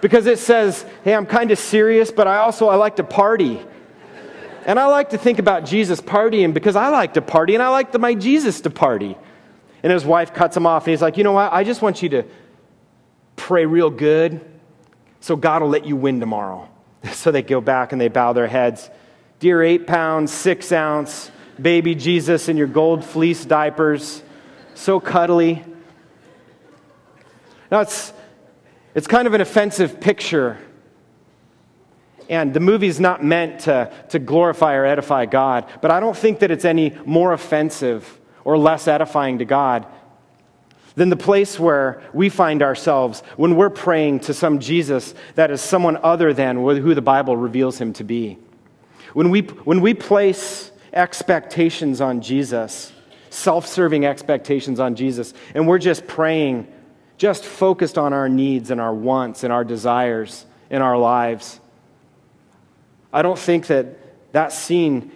because 0.00 0.26
it 0.26 0.38
says, 0.38 0.84
hey, 1.04 1.14
I'm 1.14 1.26
kind 1.26 1.50
of 1.50 1.58
serious, 1.58 2.10
but 2.10 2.26
I 2.26 2.38
also 2.38 2.68
I 2.68 2.76
like 2.76 2.96
to 2.96 3.04
party. 3.04 3.60
And 4.66 4.78
I 4.78 4.86
like 4.86 5.10
to 5.10 5.18
think 5.18 5.38
about 5.38 5.64
Jesus 5.64 6.00
partying 6.00 6.52
because 6.52 6.76
I 6.76 6.88
like 6.88 7.14
to 7.14 7.22
party 7.22 7.54
and 7.54 7.62
I 7.62 7.68
like 7.68 7.92
the, 7.92 7.98
my 7.98 8.14
Jesus 8.14 8.60
to 8.62 8.70
party. 8.70 9.16
And 9.82 9.92
his 9.92 10.04
wife 10.04 10.34
cuts 10.34 10.56
him 10.56 10.66
off 10.66 10.86
and 10.86 10.90
he's 10.90 11.02
like, 11.02 11.16
you 11.16 11.24
know 11.24 11.32
what? 11.32 11.52
I 11.52 11.64
just 11.64 11.82
want 11.82 12.02
you 12.02 12.08
to 12.10 12.24
pray 13.36 13.64
real 13.64 13.90
good 13.90 14.44
so 15.20 15.36
God 15.36 15.62
will 15.62 15.68
let 15.68 15.86
you 15.86 15.96
win 15.96 16.20
tomorrow. 16.20 16.68
So 17.12 17.30
they 17.30 17.40
go 17.40 17.62
back 17.62 17.92
and 17.92 18.00
they 18.00 18.08
bow 18.08 18.34
their 18.34 18.46
heads. 18.46 18.90
Dear 19.38 19.62
eight 19.62 19.86
pounds, 19.86 20.30
six 20.30 20.70
ounce, 20.70 21.30
baby 21.60 21.94
Jesus 21.94 22.48
in 22.50 22.58
your 22.58 22.66
gold 22.66 23.06
fleece 23.06 23.42
diapers, 23.46 24.22
so 24.74 25.00
cuddly. 25.00 25.64
Now 27.70 27.80
it's, 27.80 28.12
it's 28.94 29.06
kind 29.06 29.26
of 29.26 29.32
an 29.32 29.40
offensive 29.40 29.98
picture. 29.98 30.58
And 32.30 32.54
the 32.54 32.60
movie's 32.60 33.00
not 33.00 33.24
meant 33.24 33.62
to, 33.62 33.92
to 34.10 34.20
glorify 34.20 34.74
or 34.74 34.86
edify 34.86 35.26
God, 35.26 35.68
but 35.82 35.90
I 35.90 35.98
don't 35.98 36.16
think 36.16 36.38
that 36.38 36.52
it's 36.52 36.64
any 36.64 36.96
more 37.04 37.32
offensive 37.32 38.20
or 38.44 38.56
less 38.56 38.86
edifying 38.86 39.38
to 39.38 39.44
God 39.44 39.84
than 40.94 41.08
the 41.08 41.16
place 41.16 41.58
where 41.58 42.02
we 42.14 42.28
find 42.28 42.62
ourselves 42.62 43.24
when 43.36 43.56
we're 43.56 43.68
praying 43.68 44.20
to 44.20 44.32
some 44.32 44.60
Jesus 44.60 45.12
that 45.34 45.50
is 45.50 45.60
someone 45.60 45.96
other 46.02 46.32
than 46.32 46.56
who 46.56 46.94
the 46.94 47.02
Bible 47.02 47.36
reveals 47.36 47.80
him 47.80 47.92
to 47.94 48.04
be. 48.04 48.38
When 49.12 49.30
we, 49.30 49.42
when 49.42 49.80
we 49.80 49.92
place 49.92 50.70
expectations 50.92 52.00
on 52.00 52.20
Jesus, 52.20 52.92
self 53.30 53.66
serving 53.66 54.06
expectations 54.06 54.78
on 54.78 54.94
Jesus, 54.94 55.34
and 55.52 55.66
we're 55.66 55.78
just 55.78 56.06
praying, 56.06 56.72
just 57.18 57.44
focused 57.44 57.98
on 57.98 58.12
our 58.12 58.28
needs 58.28 58.70
and 58.70 58.80
our 58.80 58.94
wants 58.94 59.42
and 59.42 59.52
our 59.52 59.64
desires 59.64 60.46
in 60.70 60.80
our 60.80 60.96
lives, 60.96 61.58
I 63.12 63.22
don't 63.22 63.38
think 63.38 63.66
that 63.68 64.32
that 64.32 64.52
scene 64.52 65.10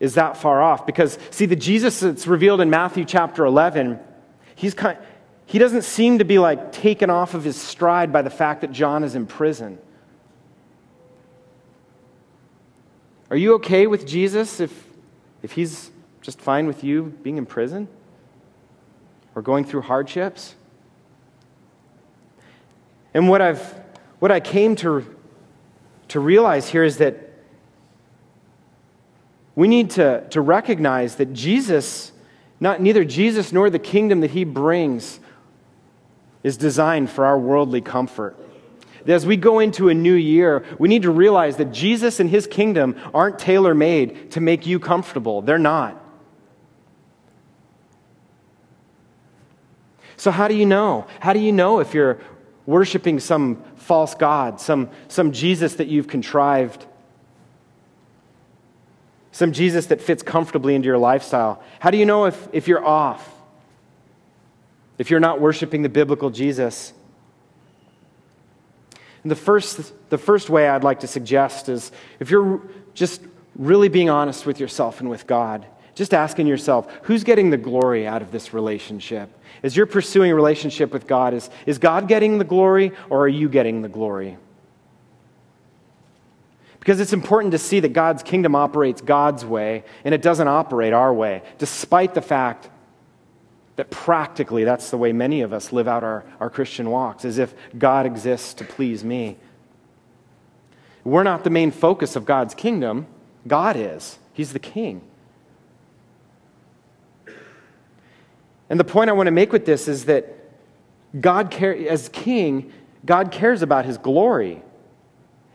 is 0.00 0.14
that 0.14 0.36
far 0.36 0.62
off 0.62 0.86
because, 0.86 1.18
see, 1.30 1.46
the 1.46 1.56
Jesus 1.56 2.00
that's 2.00 2.26
revealed 2.26 2.60
in 2.60 2.70
Matthew 2.70 3.04
chapter 3.04 3.44
11 3.44 4.00
he's 4.58 4.74
kind, 4.74 4.98
he 5.46 5.58
doesn't 5.58 5.82
seem 5.82 6.18
to 6.18 6.24
be 6.24 6.38
like 6.38 6.72
taken 6.72 7.10
off 7.10 7.34
of 7.34 7.44
his 7.44 7.56
stride 7.56 8.12
by 8.12 8.22
the 8.22 8.30
fact 8.30 8.60
that 8.60 8.72
John 8.72 9.04
is 9.04 9.14
in 9.14 9.26
prison. 9.26 9.78
Are 13.30 13.36
you 13.36 13.54
okay 13.54 13.86
with 13.86 14.06
Jesus 14.06 14.60
if, 14.60 14.86
if 15.42 15.52
he's 15.52 15.90
just 16.22 16.40
fine 16.40 16.66
with 16.66 16.82
you 16.82 17.14
being 17.22 17.38
in 17.38 17.46
prison 17.46 17.88
or 19.34 19.42
going 19.42 19.64
through 19.64 19.82
hardships? 19.82 20.54
And 23.14 23.28
what, 23.28 23.40
I've, 23.40 23.62
what 24.18 24.32
I 24.32 24.40
came 24.40 24.76
to, 24.76 25.06
to 26.08 26.20
realize 26.20 26.68
here 26.68 26.84
is 26.84 26.98
that 26.98 27.16
we 29.54 29.68
need 29.68 29.90
to, 29.90 30.26
to 30.30 30.40
recognize 30.40 31.16
that 31.16 31.32
Jesus 31.32 32.12
not, 32.60 32.80
neither 32.80 33.04
Jesus 33.04 33.52
nor 33.52 33.70
the 33.70 33.78
kingdom 33.78 34.20
that 34.20 34.32
he 34.32 34.44
brings 34.44 35.20
is 36.42 36.56
designed 36.56 37.10
for 37.10 37.24
our 37.24 37.38
worldly 37.38 37.80
comfort. 37.80 38.36
As 39.06 39.24
we 39.24 39.36
go 39.36 39.60
into 39.60 39.88
a 39.88 39.94
new 39.94 40.14
year, 40.14 40.64
we 40.78 40.88
need 40.88 41.02
to 41.02 41.10
realize 41.10 41.56
that 41.56 41.72
Jesus 41.72 42.20
and 42.20 42.28
his 42.28 42.46
kingdom 42.46 42.96
aren't 43.14 43.38
tailor 43.38 43.74
made 43.74 44.32
to 44.32 44.40
make 44.40 44.66
you 44.66 44.78
comfortable. 44.78 45.40
They're 45.40 45.58
not. 45.58 46.04
So, 50.16 50.32
how 50.32 50.48
do 50.48 50.54
you 50.54 50.66
know? 50.66 51.06
How 51.20 51.32
do 51.32 51.38
you 51.38 51.52
know 51.52 51.78
if 51.78 51.94
you're 51.94 52.18
worshiping 52.68 53.18
some 53.18 53.62
false 53.76 54.14
God, 54.14 54.60
some, 54.60 54.90
some 55.08 55.32
Jesus 55.32 55.74
that 55.76 55.88
you've 55.88 56.06
contrived 56.06 56.86
some 59.38 59.52
Jesus 59.52 59.86
that 59.86 60.00
fits 60.00 60.24
comfortably 60.24 60.74
into 60.74 60.86
your 60.86 60.98
lifestyle? 60.98 61.62
How 61.78 61.92
do 61.92 61.96
you 61.96 62.06
know 62.06 62.24
if, 62.24 62.48
if 62.52 62.66
you're 62.66 62.84
off? 62.84 63.32
If 64.98 65.10
you're 65.10 65.20
not 65.20 65.40
worshiping 65.40 65.82
the 65.82 65.88
biblical 65.88 66.30
Jesus? 66.30 66.92
And 69.22 69.30
the 69.30 69.36
first, 69.36 69.92
the 70.10 70.18
first 70.18 70.50
way 70.50 70.68
I'd 70.68 70.82
like 70.82 70.98
to 71.00 71.06
suggest 71.06 71.68
is 71.68 71.92
if 72.18 72.32
you're 72.32 72.60
just 72.94 73.22
really 73.54 73.88
being 73.88 74.10
honest 74.10 74.44
with 74.44 74.58
yourself 74.58 74.98
and 74.98 75.08
with 75.08 75.24
God, 75.28 75.64
just 75.98 76.14
asking 76.14 76.46
yourself, 76.46 76.88
who's 77.02 77.24
getting 77.24 77.50
the 77.50 77.56
glory 77.56 78.06
out 78.06 78.22
of 78.22 78.30
this 78.30 78.54
relationship? 78.54 79.28
As 79.64 79.76
you're 79.76 79.84
pursuing 79.84 80.30
a 80.30 80.34
relationship 80.34 80.92
with 80.92 81.08
God, 81.08 81.34
is, 81.34 81.50
is 81.66 81.78
God 81.78 82.06
getting 82.06 82.38
the 82.38 82.44
glory 82.44 82.92
or 83.10 83.22
are 83.22 83.28
you 83.28 83.48
getting 83.48 83.82
the 83.82 83.88
glory? 83.88 84.38
Because 86.78 87.00
it's 87.00 87.12
important 87.12 87.50
to 87.50 87.58
see 87.58 87.80
that 87.80 87.92
God's 87.92 88.22
kingdom 88.22 88.54
operates 88.54 89.00
God's 89.00 89.44
way 89.44 89.82
and 90.04 90.14
it 90.14 90.22
doesn't 90.22 90.46
operate 90.46 90.92
our 90.92 91.12
way, 91.12 91.42
despite 91.58 92.14
the 92.14 92.22
fact 92.22 92.70
that 93.74 93.90
practically 93.90 94.62
that's 94.62 94.90
the 94.90 94.96
way 94.96 95.12
many 95.12 95.40
of 95.40 95.52
us 95.52 95.72
live 95.72 95.88
out 95.88 96.04
our, 96.04 96.24
our 96.38 96.48
Christian 96.48 96.90
walks, 96.90 97.24
as 97.24 97.38
if 97.38 97.54
God 97.76 98.06
exists 98.06 98.54
to 98.54 98.64
please 98.64 99.02
me. 99.02 99.36
We're 101.02 101.24
not 101.24 101.42
the 101.42 101.50
main 101.50 101.72
focus 101.72 102.14
of 102.14 102.24
God's 102.24 102.54
kingdom, 102.54 103.08
God 103.48 103.76
is. 103.76 104.20
He's 104.32 104.52
the 104.52 104.60
king. 104.60 105.02
And 108.70 108.78
the 108.78 108.84
point 108.84 109.10
I 109.10 109.12
want 109.12 109.26
to 109.26 109.32
make 109.32 109.52
with 109.52 109.64
this 109.64 109.88
is 109.88 110.04
that 110.06 110.34
God, 111.18 111.50
care, 111.50 111.74
as 111.88 112.08
king, 112.08 112.72
God 113.04 113.30
cares 113.30 113.62
about 113.62 113.84
his 113.84 113.96
glory. 113.98 114.62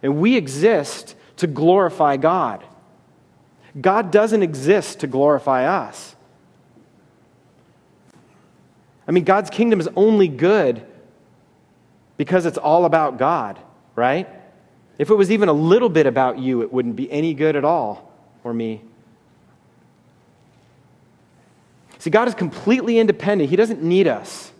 And 0.02 0.17
we 0.17 0.36
exist 0.36 1.15
to 1.38 1.47
glorify 1.47 2.17
God. 2.17 2.63
God 3.80 4.12
doesn't 4.12 4.43
exist 4.43 4.99
to 5.02 5.08
glorify 5.08 5.65
us. 5.65 6.15
I 9.08 9.12
mean, 9.12 9.23
God's 9.23 9.49
kingdom 9.49 9.80
is 9.80 9.89
only 9.95 10.28
good 10.28 10.86
because 12.17 12.45
it's 12.45 12.58
all 12.58 12.86
about 12.86 13.17
God, 13.17 13.60
right? 13.95 14.28
If 14.97 15.10
it 15.10 15.15
was 15.15 15.32
even 15.32 15.49
a 15.49 15.54
little 15.54 15.89
bit 15.89 16.06
about 16.06 16.39
you, 16.39 16.62
it 16.62 16.71
wouldn't 16.71 16.95
be 16.95 17.12
any 17.12 17.34
good 17.34 17.56
at 17.56 17.65
all, 17.65 18.12
or 18.43 18.54
me. 18.54 18.82
See, 22.04 22.10
God 22.10 22.28
is 22.28 22.36
completely 22.36 23.00
independent, 23.00 23.50
He 23.50 23.56
doesn't 23.56 23.82
need 23.82 24.10
us. 24.10 24.52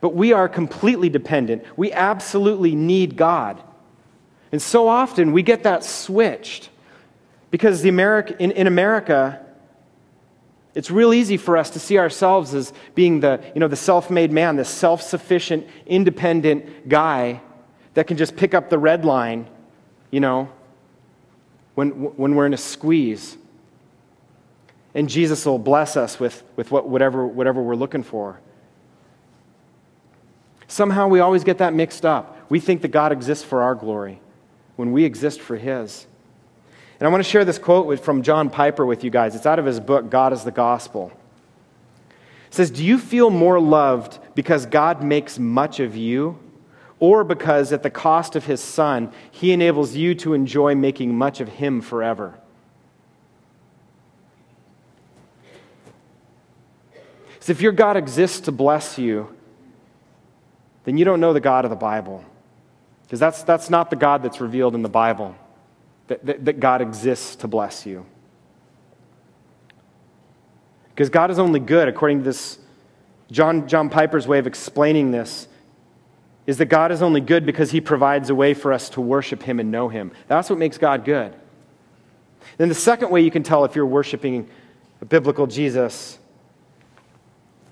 But 0.00 0.14
we 0.14 0.32
are 0.32 0.48
completely 0.48 1.08
dependent. 1.08 1.64
We 1.76 1.90
absolutely 1.90 2.76
need 2.76 3.16
God. 3.16 3.60
And 4.52 4.62
so 4.62 4.86
often 4.86 5.32
we 5.32 5.42
get 5.42 5.64
that 5.64 5.82
switched 5.82 6.70
because 7.50 7.82
the 7.82 7.88
America, 7.88 8.40
in, 8.40 8.52
in 8.52 8.68
America, 8.68 9.44
it's 10.76 10.92
real 10.92 11.12
easy 11.12 11.36
for 11.36 11.56
us 11.56 11.70
to 11.70 11.80
see 11.80 11.98
ourselves 11.98 12.54
as 12.54 12.72
being 12.94 13.18
the, 13.18 13.42
you 13.52 13.58
know, 13.58 13.66
the 13.66 13.74
self-made 13.74 14.30
man, 14.30 14.54
the 14.54 14.64
self-sufficient, 14.64 15.66
independent 15.86 16.88
guy 16.88 17.40
that 17.94 18.06
can 18.06 18.16
just 18.16 18.36
pick 18.36 18.54
up 18.54 18.70
the 18.70 18.78
red 18.78 19.04
line, 19.04 19.48
you 20.12 20.20
know, 20.20 20.48
when, 21.74 21.90
when 22.16 22.36
we're 22.36 22.46
in 22.46 22.54
a 22.54 22.56
squeeze. 22.56 23.36
And 24.94 25.08
Jesus 25.08 25.46
will 25.46 25.58
bless 25.58 25.96
us 25.96 26.18
with, 26.18 26.42
with 26.56 26.70
what, 26.70 26.88
whatever, 26.88 27.26
whatever 27.26 27.62
we're 27.62 27.76
looking 27.76 28.02
for. 28.02 28.40
Somehow 30.66 31.08
we 31.08 31.20
always 31.20 31.44
get 31.44 31.58
that 31.58 31.74
mixed 31.74 32.04
up. 32.04 32.36
We 32.48 32.60
think 32.60 32.82
that 32.82 32.88
God 32.88 33.12
exists 33.12 33.44
for 33.44 33.62
our 33.62 33.74
glory 33.74 34.20
when 34.76 34.92
we 34.92 35.04
exist 35.04 35.40
for 35.40 35.56
His. 35.56 36.06
And 36.98 37.06
I 37.06 37.10
want 37.10 37.24
to 37.24 37.28
share 37.28 37.44
this 37.44 37.58
quote 37.58 37.86
with, 37.86 38.04
from 38.04 38.22
John 38.22 38.50
Piper 38.50 38.84
with 38.84 39.04
you 39.04 39.10
guys. 39.10 39.34
It's 39.34 39.46
out 39.46 39.58
of 39.58 39.64
his 39.64 39.80
book, 39.80 40.10
God 40.10 40.34
is 40.34 40.44
the 40.44 40.50
Gospel. 40.50 41.10
It 42.48 42.54
says, 42.54 42.70
Do 42.70 42.84
you 42.84 42.98
feel 42.98 43.30
more 43.30 43.58
loved 43.58 44.18
because 44.34 44.66
God 44.66 45.02
makes 45.02 45.38
much 45.38 45.80
of 45.80 45.96
you 45.96 46.38
or 47.00 47.24
because 47.24 47.72
at 47.72 47.82
the 47.82 47.90
cost 47.90 48.36
of 48.36 48.44
his 48.44 48.60
son, 48.60 49.10
he 49.30 49.52
enables 49.52 49.96
you 49.96 50.14
to 50.16 50.34
enjoy 50.34 50.74
making 50.74 51.16
much 51.16 51.40
of 51.40 51.48
him 51.48 51.80
forever. 51.80 52.38
So 57.50 57.52
if 57.52 57.62
your 57.62 57.72
God 57.72 57.96
exists 57.96 58.38
to 58.42 58.52
bless 58.52 58.96
you, 58.96 59.26
then 60.84 60.96
you 60.96 61.04
don't 61.04 61.18
know 61.18 61.32
the 61.32 61.40
God 61.40 61.64
of 61.64 61.70
the 61.72 61.76
Bible. 61.76 62.24
Because 63.02 63.18
that's, 63.18 63.42
that's 63.42 63.68
not 63.68 63.90
the 63.90 63.96
God 63.96 64.22
that's 64.22 64.40
revealed 64.40 64.76
in 64.76 64.82
the 64.82 64.88
Bible, 64.88 65.34
that, 66.06 66.24
that, 66.24 66.44
that 66.44 66.60
God 66.60 66.80
exists 66.80 67.34
to 67.34 67.48
bless 67.48 67.84
you. 67.84 68.06
Because 70.90 71.10
God 71.10 71.32
is 71.32 71.40
only 71.40 71.58
good, 71.58 71.88
according 71.88 72.18
to 72.18 72.24
this 72.24 72.56
John, 73.32 73.66
John 73.66 73.90
Piper's 73.90 74.28
way 74.28 74.38
of 74.38 74.46
explaining 74.46 75.10
this, 75.10 75.48
is 76.46 76.58
that 76.58 76.66
God 76.66 76.92
is 76.92 77.02
only 77.02 77.20
good 77.20 77.44
because 77.44 77.72
he 77.72 77.80
provides 77.80 78.30
a 78.30 78.34
way 78.36 78.54
for 78.54 78.72
us 78.72 78.88
to 78.90 79.00
worship 79.00 79.42
him 79.42 79.58
and 79.58 79.72
know 79.72 79.88
him. 79.88 80.12
That's 80.28 80.48
what 80.48 80.60
makes 80.60 80.78
God 80.78 81.04
good. 81.04 81.34
Then 82.58 82.68
the 82.68 82.76
second 82.76 83.10
way 83.10 83.22
you 83.22 83.32
can 83.32 83.42
tell 83.42 83.64
if 83.64 83.74
you're 83.74 83.86
worshiping 83.86 84.48
a 85.00 85.04
biblical 85.04 85.48
Jesus 85.48 86.19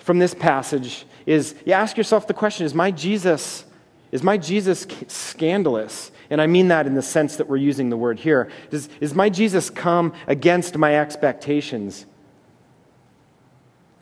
from 0.09 0.19
this 0.19 0.33
passage 0.33 1.05
is 1.27 1.55
you 1.67 1.75
ask 1.75 1.99
yourself 1.99 2.27
the 2.27 2.33
question 2.33 2.65
is 2.65 2.73
my 2.73 2.91
Jesus 2.91 3.67
is 4.11 4.23
my 4.23 4.39
Jesus 4.39 4.87
scandalous? 5.09 6.11
And 6.31 6.41
I 6.41 6.47
mean 6.47 6.69
that 6.69 6.87
in 6.87 6.95
the 6.95 7.03
sense 7.03 7.37
that 7.37 7.47
we're 7.47 7.59
using 7.59 7.91
the 7.91 7.97
word 7.99 8.19
here. 8.19 8.51
Does, 8.71 8.89
is 9.03 9.15
my 9.15 9.29
Jesus 9.29 9.69
come 9.69 10.15
against 10.27 10.79
my 10.79 10.99
expectations? 10.99 12.07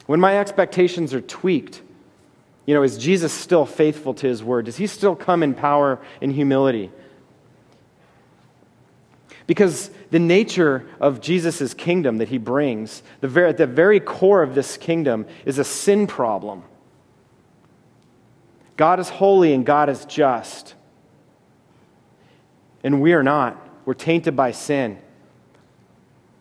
When 0.07 0.21
my 0.21 0.39
expectations 0.39 1.13
are 1.13 1.21
tweaked, 1.21 1.83
you 2.67 2.75
know, 2.75 2.85
is 2.85 2.99
Jesus 2.99 3.33
still 3.33 3.67
faithful 3.67 4.15
to 4.15 4.29
his 4.29 4.45
word? 4.45 4.67
Does 4.67 4.77
he 4.77 4.87
still 4.87 5.17
come 5.17 5.43
in 5.43 5.55
power 5.55 5.99
and 6.23 6.31
humility? 6.31 6.93
Because 9.47 9.91
the 10.11 10.19
nature 10.19 10.89
of 11.01 11.21
Jesus' 11.21 11.73
kingdom 11.73 12.19
that 12.19 12.29
he 12.29 12.39
brings, 12.39 13.03
the 13.21 13.29
very, 13.29 13.51
at 13.51 13.57
the 13.57 13.67
very 13.67 14.01
core 14.01 14.43
of 14.43 14.55
this 14.55 14.77
kingdom, 14.77 15.27
is 15.45 15.59
a 15.59 15.65
sin 15.65 16.07
problem. 16.07 16.65
God 18.77 19.01
is 19.01 19.09
holy 19.09 19.53
and 19.53 19.65
God 19.65 19.89
is 19.89 20.05
just. 20.05 20.75
And 22.83 23.01
we 23.01 23.13
are 23.13 23.23
not. 23.23 23.57
We're 23.85 23.95
tainted 23.95 24.35
by 24.35 24.51
sin, 24.51 24.99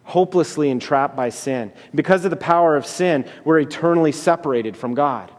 hopelessly 0.04 0.72
entrapped 0.72 1.16
by 1.16 1.30
sin. 1.30 1.72
Because 1.94 2.26
of 2.26 2.32
the 2.32 2.38
power 2.38 2.76
of 2.76 2.88
sin, 2.88 3.26
we're 3.44 3.60
eternally 3.60 4.12
separated 4.12 4.76
from 4.76 4.96
God. 4.96 5.32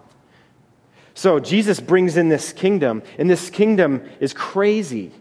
So 1.14 1.40
Jesus 1.40 1.81
brings 1.81 2.16
in 2.16 2.29
this 2.29 2.52
kingdom, 2.52 3.02
and 3.18 3.29
this 3.29 3.50
kingdom 3.50 4.09
is 4.20 4.33
crazy. 4.33 5.12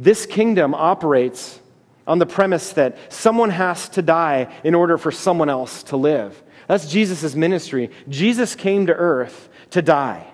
This 0.00 0.24
kingdom 0.24 0.74
operates 0.74 1.60
on 2.06 2.18
the 2.18 2.24
premise 2.24 2.72
that 2.72 3.12
someone 3.12 3.50
has 3.50 3.90
to 3.90 4.00
die 4.00 4.50
in 4.64 4.74
order 4.74 4.96
for 4.96 5.12
someone 5.12 5.50
else 5.50 5.82
to 5.84 5.98
live. 5.98 6.42
That's 6.66 6.90
Jesus' 6.90 7.34
ministry. 7.34 7.90
Jesus 8.08 8.54
came 8.54 8.86
to 8.86 8.94
earth 8.94 9.50
to 9.70 9.82
die. 9.82 10.26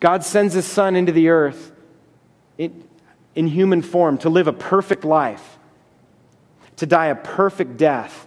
God 0.00 0.24
sends 0.24 0.54
his 0.54 0.64
son 0.64 0.96
into 0.96 1.12
the 1.12 1.28
earth 1.28 1.70
in, 2.56 2.88
in 3.34 3.46
human 3.46 3.82
form 3.82 4.16
to 4.18 4.30
live 4.30 4.48
a 4.48 4.54
perfect 4.54 5.04
life, 5.04 5.58
to 6.76 6.86
die 6.86 7.06
a 7.08 7.14
perfect 7.14 7.76
death 7.76 8.26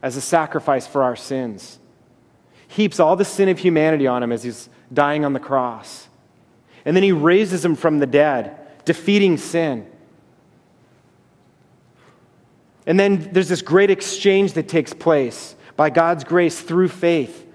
as 0.00 0.16
a 0.16 0.22
sacrifice 0.22 0.86
for 0.86 1.02
our 1.02 1.16
sins. 1.16 1.78
Heaps 2.72 2.98
all 2.98 3.16
the 3.16 3.24
sin 3.24 3.50
of 3.50 3.58
humanity 3.58 4.06
on 4.06 4.22
him 4.22 4.32
as 4.32 4.42
he's 4.42 4.70
dying 4.90 5.26
on 5.26 5.34
the 5.34 5.40
cross. 5.40 6.08
And 6.86 6.96
then 6.96 7.02
he 7.02 7.12
raises 7.12 7.62
him 7.62 7.76
from 7.76 7.98
the 7.98 8.06
dead, 8.06 8.56
defeating 8.86 9.36
sin. 9.36 9.86
And 12.86 12.98
then 12.98 13.28
there's 13.30 13.50
this 13.50 13.60
great 13.60 13.90
exchange 13.90 14.54
that 14.54 14.68
takes 14.68 14.94
place 14.94 15.54
by 15.76 15.90
God's 15.90 16.24
grace 16.24 16.62
through 16.62 16.88
faith. 16.88 17.46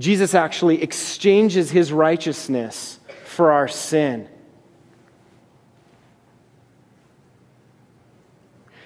Jesus 0.00 0.34
actually 0.34 0.82
exchanges 0.82 1.70
his 1.70 1.92
righteousness 1.92 2.98
for 3.24 3.52
our 3.52 3.68
sin. 3.68 4.28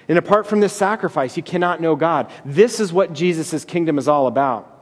And 0.07 0.19
apart 0.19 0.45
from 0.45 0.59
this 0.59 0.73
sacrifice, 0.73 1.35
you 1.37 1.41
cannot 1.41 1.81
know 1.81 1.95
God. 1.95 2.31
This 2.45 2.79
is 2.79 2.93
what 2.93 3.13
Jesus' 3.13 3.65
kingdom 3.65 3.97
is 3.97 4.07
all 4.07 4.27
about. 4.27 4.73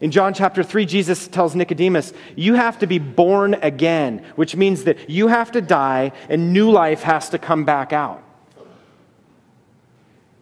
In 0.00 0.10
John 0.10 0.32
chapter 0.32 0.62
3, 0.62 0.86
Jesus 0.86 1.28
tells 1.28 1.54
Nicodemus, 1.54 2.12
You 2.34 2.54
have 2.54 2.78
to 2.78 2.86
be 2.86 2.98
born 2.98 3.54
again, 3.54 4.24
which 4.34 4.56
means 4.56 4.84
that 4.84 5.10
you 5.10 5.28
have 5.28 5.52
to 5.52 5.60
die 5.60 6.12
and 6.28 6.52
new 6.52 6.70
life 6.70 7.02
has 7.02 7.28
to 7.30 7.38
come 7.38 7.64
back 7.64 7.92
out. 7.92 8.24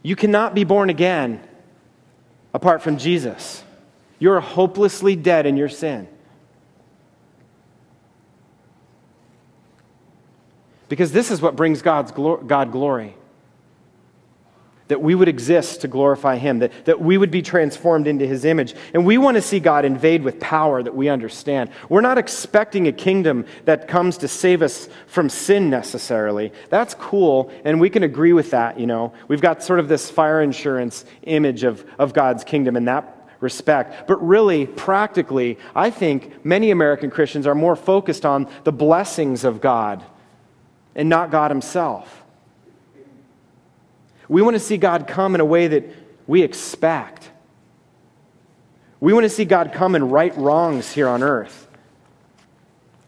You 0.03 0.15
cannot 0.15 0.55
be 0.55 0.63
born 0.63 0.91
again 0.91 1.41
apart 2.55 2.83
from 2.83 2.99
Jesus. 2.99 3.65
You're 4.21 4.41
hopelessly 4.41 5.17
dead 5.17 5.45
in 5.45 5.57
your 5.57 5.69
sin. 5.69 6.07
Because 10.89 11.13
this 11.13 11.31
is 11.31 11.43
what 11.43 11.57
brings 11.57 11.83
God's 11.83 12.13
God 12.13 12.73
glory 12.73 13.18
that 14.89 15.01
we 15.01 15.15
would 15.15 15.29
exist 15.29 15.83
to 15.83 15.89
glorify 15.89 16.37
Him, 16.37 16.59
that, 16.59 16.73
that 16.87 17.01
we 17.01 17.17
would 17.17 17.31
be 17.31 17.43
transformed 17.43 18.07
into 18.07 18.27
His 18.27 18.45
image. 18.45 18.75
And 18.93 19.07
we 19.07 19.19
want 19.19 19.37
to 19.37 19.43
see 19.43 19.61
God 19.61 19.85
invade 19.85 20.23
with 20.23 20.41
power 20.41 20.83
that 20.83 20.95
we 20.95 21.09
understand. 21.09 21.71
We're 21.89 22.01
not 22.01 22.19
expecting 22.19 22.89
a 22.89 22.93
kingdom 22.93 23.47
that 23.65 23.89
comes 23.89 24.19
to 24.19 24.29
save 24.29 24.63
us 24.63 24.89
from 25.07 25.29
sin 25.29 25.71
necessarily. 25.71 26.53
That's 26.71 26.95
cool, 26.95 27.53
and 27.65 27.81
we 27.81 27.91
can 27.91 28.03
agree 28.03 28.33
with 28.33 28.51
that, 28.51 28.81
you 28.81 28.87
know. 28.87 29.13
We've 29.29 29.41
got 29.41 29.63
sort 29.63 29.81
of 29.81 29.89
this 29.89 30.11
fire 30.11 30.43
insurance 30.43 31.05
image 31.23 31.65
of, 31.65 31.85
of 31.99 32.13
God's 32.13 32.45
kingdom, 32.45 32.77
and 32.77 32.89
that 32.89 33.15
respect. 33.41 34.09
But 34.09 34.27
really, 34.27 34.67
practically, 34.67 35.59
I 35.75 35.91
think 35.91 36.45
many 36.45 36.71
American 36.71 37.11
Christians 37.11 37.47
are 37.47 37.55
more 37.55 37.77
focused 37.77 38.27
on 38.27 38.51
the 38.65 38.73
blessings 38.73 39.45
of 39.45 39.61
God 39.61 40.03
and 40.95 41.09
not 41.09 41.31
God 41.31 41.51
Himself. 41.51 42.25
We 44.29 44.43
want 44.43 44.55
to 44.55 44.61
see 44.61 44.77
God 44.77 45.07
come 45.07 45.35
in 45.35 45.41
a 45.41 45.45
way 45.45 45.69
that 45.69 45.85
we 46.27 46.43
expect. 46.43 47.31
We 49.01 49.13
want 49.13 49.25
to 49.25 49.31
see 49.31 49.45
God 49.45 49.73
come 49.73 49.95
and 49.95 50.13
right 50.13 50.37
wrongs 50.37 50.93
here 50.93 51.09
on 51.09 51.23
earth, 51.23 51.69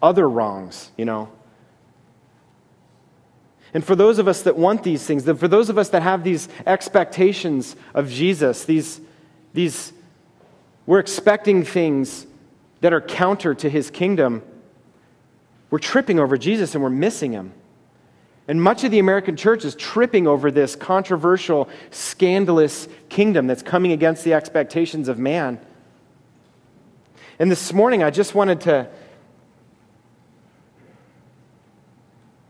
other 0.02 0.28
wrongs, 0.28 0.90
you 0.96 1.04
know. 1.04 1.30
And 3.72 3.84
for 3.84 3.94
those 3.94 4.18
of 4.18 4.26
us 4.26 4.42
that 4.42 4.56
want 4.56 4.82
these 4.82 5.04
things, 5.04 5.24
for 5.24 5.48
those 5.48 5.68
of 5.68 5.78
us 5.78 5.90
that 5.90 6.02
have 6.02 6.24
these 6.24 6.48
expectations 6.66 7.76
of 7.94 8.08
Jesus, 8.08 8.64
these, 8.64 9.00
these 9.52 9.92
we're 10.86 10.98
expecting 10.98 11.64
things 11.64 12.26
that 12.80 12.92
are 12.92 13.00
counter 13.00 13.54
to 13.54 13.68
his 13.68 13.90
kingdom, 13.90 14.42
we're 15.70 15.78
tripping 15.78 16.18
over 16.18 16.36
Jesus 16.36 16.74
and 16.74 16.82
we're 16.82 16.90
missing 16.90 17.32
him. 17.32 17.52
And 18.50 18.60
much 18.60 18.82
of 18.82 18.90
the 18.90 18.98
American 18.98 19.36
church 19.36 19.64
is 19.64 19.76
tripping 19.76 20.26
over 20.26 20.50
this 20.50 20.74
controversial, 20.74 21.68
scandalous 21.92 22.88
kingdom 23.08 23.46
that's 23.46 23.62
coming 23.62 23.92
against 23.92 24.24
the 24.24 24.34
expectations 24.34 25.06
of 25.06 25.20
man. 25.20 25.60
And 27.38 27.48
this 27.48 27.72
morning, 27.72 28.02
I 28.02 28.10
just 28.10 28.34
wanted 28.34 28.62
to 28.62 28.88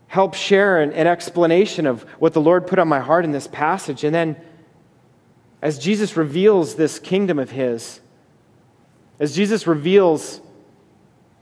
help 0.07 0.33
share 0.33 0.81
an, 0.81 0.91
an, 0.93 1.05
explanation 1.05 1.85
of 1.85 2.01
what 2.17 2.33
the 2.33 2.41
Lord 2.41 2.65
put 2.65 2.79
on 2.79 2.87
my 2.87 2.99
heart 2.99 3.23
in 3.23 3.31
this 3.31 3.45
passage. 3.45 4.03
And 4.03 4.15
then, 4.15 4.37
as 5.61 5.77
Jesus 5.77 6.17
reveals 6.17 6.73
this 6.73 6.97
kingdom 6.97 7.37
of 7.37 7.51
His, 7.51 7.99
as 9.19 9.35
Jesus 9.35 9.67
reveals 9.67 10.41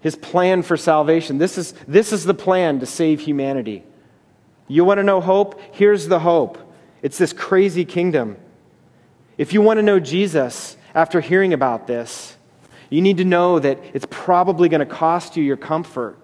His 0.02 0.18
plan 0.18 0.64
for 0.64 0.76
salvation, 0.76 1.38
this 1.38 1.58
is, 1.58 1.74
this 1.88 2.12
is 2.12 2.26
the 2.26 2.34
plan 2.34 2.82
to 2.82 2.86
save 2.86 3.22
humanity. 3.22 3.86
You 4.70 4.86
want 4.86 5.00
to 5.00 5.04
know 5.04 5.20
hope? 5.20 5.60
Here's 5.74 6.08
the 6.08 6.20
hope 6.20 6.58
it's 7.02 7.18
this 7.18 7.34
crazy 7.34 7.84
kingdom. 7.84 8.38
If 9.38 9.54
you 9.54 9.62
want 9.62 9.78
to 9.78 9.84
know 9.84 10.00
Jesus 10.00 10.78
after 10.94 11.20
hearing 11.20 11.54
about 11.54 11.88
this, 11.88 12.38
you 12.90 13.02
need 13.02 13.18
to 13.18 13.26
know 13.26 13.60
that 13.60 13.80
it's 13.94 14.06
probably 14.10 14.70
going 14.70 14.80
to 14.80 14.86
cost 14.86 15.36
you 15.36 15.44
your 15.44 15.58
comfort. 15.58 16.18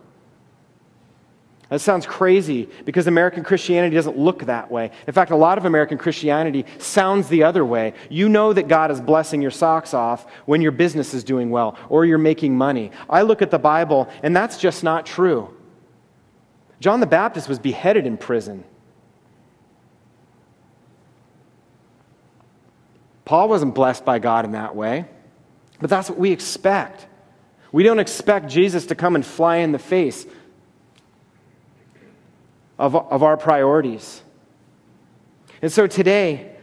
That 1.69 1.79
sounds 1.79 2.05
crazy 2.05 2.69
because 2.86 3.08
American 3.08 3.43
Christianity 3.43 3.95
doesn't 3.95 4.17
look 4.17 4.43
that 4.45 4.69
way. 4.69 4.91
In 5.08 5.13
fact, 5.13 5.31
a 5.31 5.36
lot 5.36 5.58
of 5.58 5.65
American 5.65 5.97
Christianity 5.97 6.65
sounds 6.77 7.27
the 7.27 7.43
other 7.43 7.65
way. 7.65 7.93
You 8.10 8.29
know 8.29 8.53
that 8.53 8.67
God 8.67 8.91
is 8.91 9.01
blessing 9.01 9.41
your 9.41 9.51
socks 9.51 9.93
off 9.93 10.29
when 10.45 10.62
your 10.62 10.71
business 10.71 11.15
is 11.15 11.23
doing 11.23 11.49
well 11.49 11.75
or 11.89 12.05
you're 12.05 12.19
making 12.19 12.55
money. 12.55 12.91
I 13.10 13.23
look 13.23 13.41
at 13.41 13.49
the 13.49 13.58
Bible, 13.58 14.08
and 14.21 14.36
that's 14.36 14.58
just 14.60 14.84
not 14.84 15.08
true. 15.08 15.55
John 16.80 17.00
the 17.00 17.08
Baptist 17.08 17.48
was 17.48 17.60
beheaded 17.60 18.06
in 18.06 18.18
prison. 18.18 18.64
Paul 23.24 23.50
wasn't 23.50 23.74
blessed 23.74 24.06
by 24.06 24.20
God 24.20 24.46
in 24.46 24.52
that 24.52 24.76
way, 24.76 25.06
but 25.80 25.90
that's 25.90 26.10
what 26.10 26.20
we 26.20 26.32
expect. 26.32 27.08
We 27.72 27.84
don't 27.84 28.00
expect 28.00 28.50
Jesus 28.50 28.86
to 28.88 28.96
come 28.96 29.16
and 29.16 29.26
fly 29.26 29.58
in 29.58 29.72
the 29.72 29.80
face 29.80 30.26
of, 32.78 32.96
of 32.96 33.24
our 33.24 33.36
priorities. 33.36 34.22
And 35.62 35.72
so 35.72 35.88
today, 35.88 36.56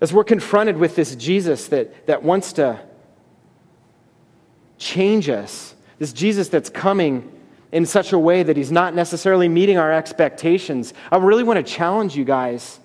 as 0.00 0.12
we're 0.12 0.24
confronted 0.24 0.76
with 0.76 0.96
this 0.96 1.16
Jesus 1.16 1.68
that, 1.68 2.06
that 2.06 2.22
wants 2.22 2.52
to 2.54 2.80
change 4.76 5.28
us, 5.28 5.74
this 5.98 6.12
Jesus 6.12 6.48
that's 6.48 6.68
coming 6.68 7.32
in 7.72 7.86
such 7.86 8.12
a 8.12 8.18
way 8.18 8.42
that 8.42 8.56
he's 8.56 8.70
not 8.70 8.94
necessarily 8.94 9.48
meeting 9.48 9.78
our 9.78 9.90
expectations, 9.90 10.92
I 11.10 11.16
really 11.16 11.42
want 11.42 11.66
to 11.66 11.72
challenge 11.72 12.14
you 12.14 12.24
guys 12.24 12.78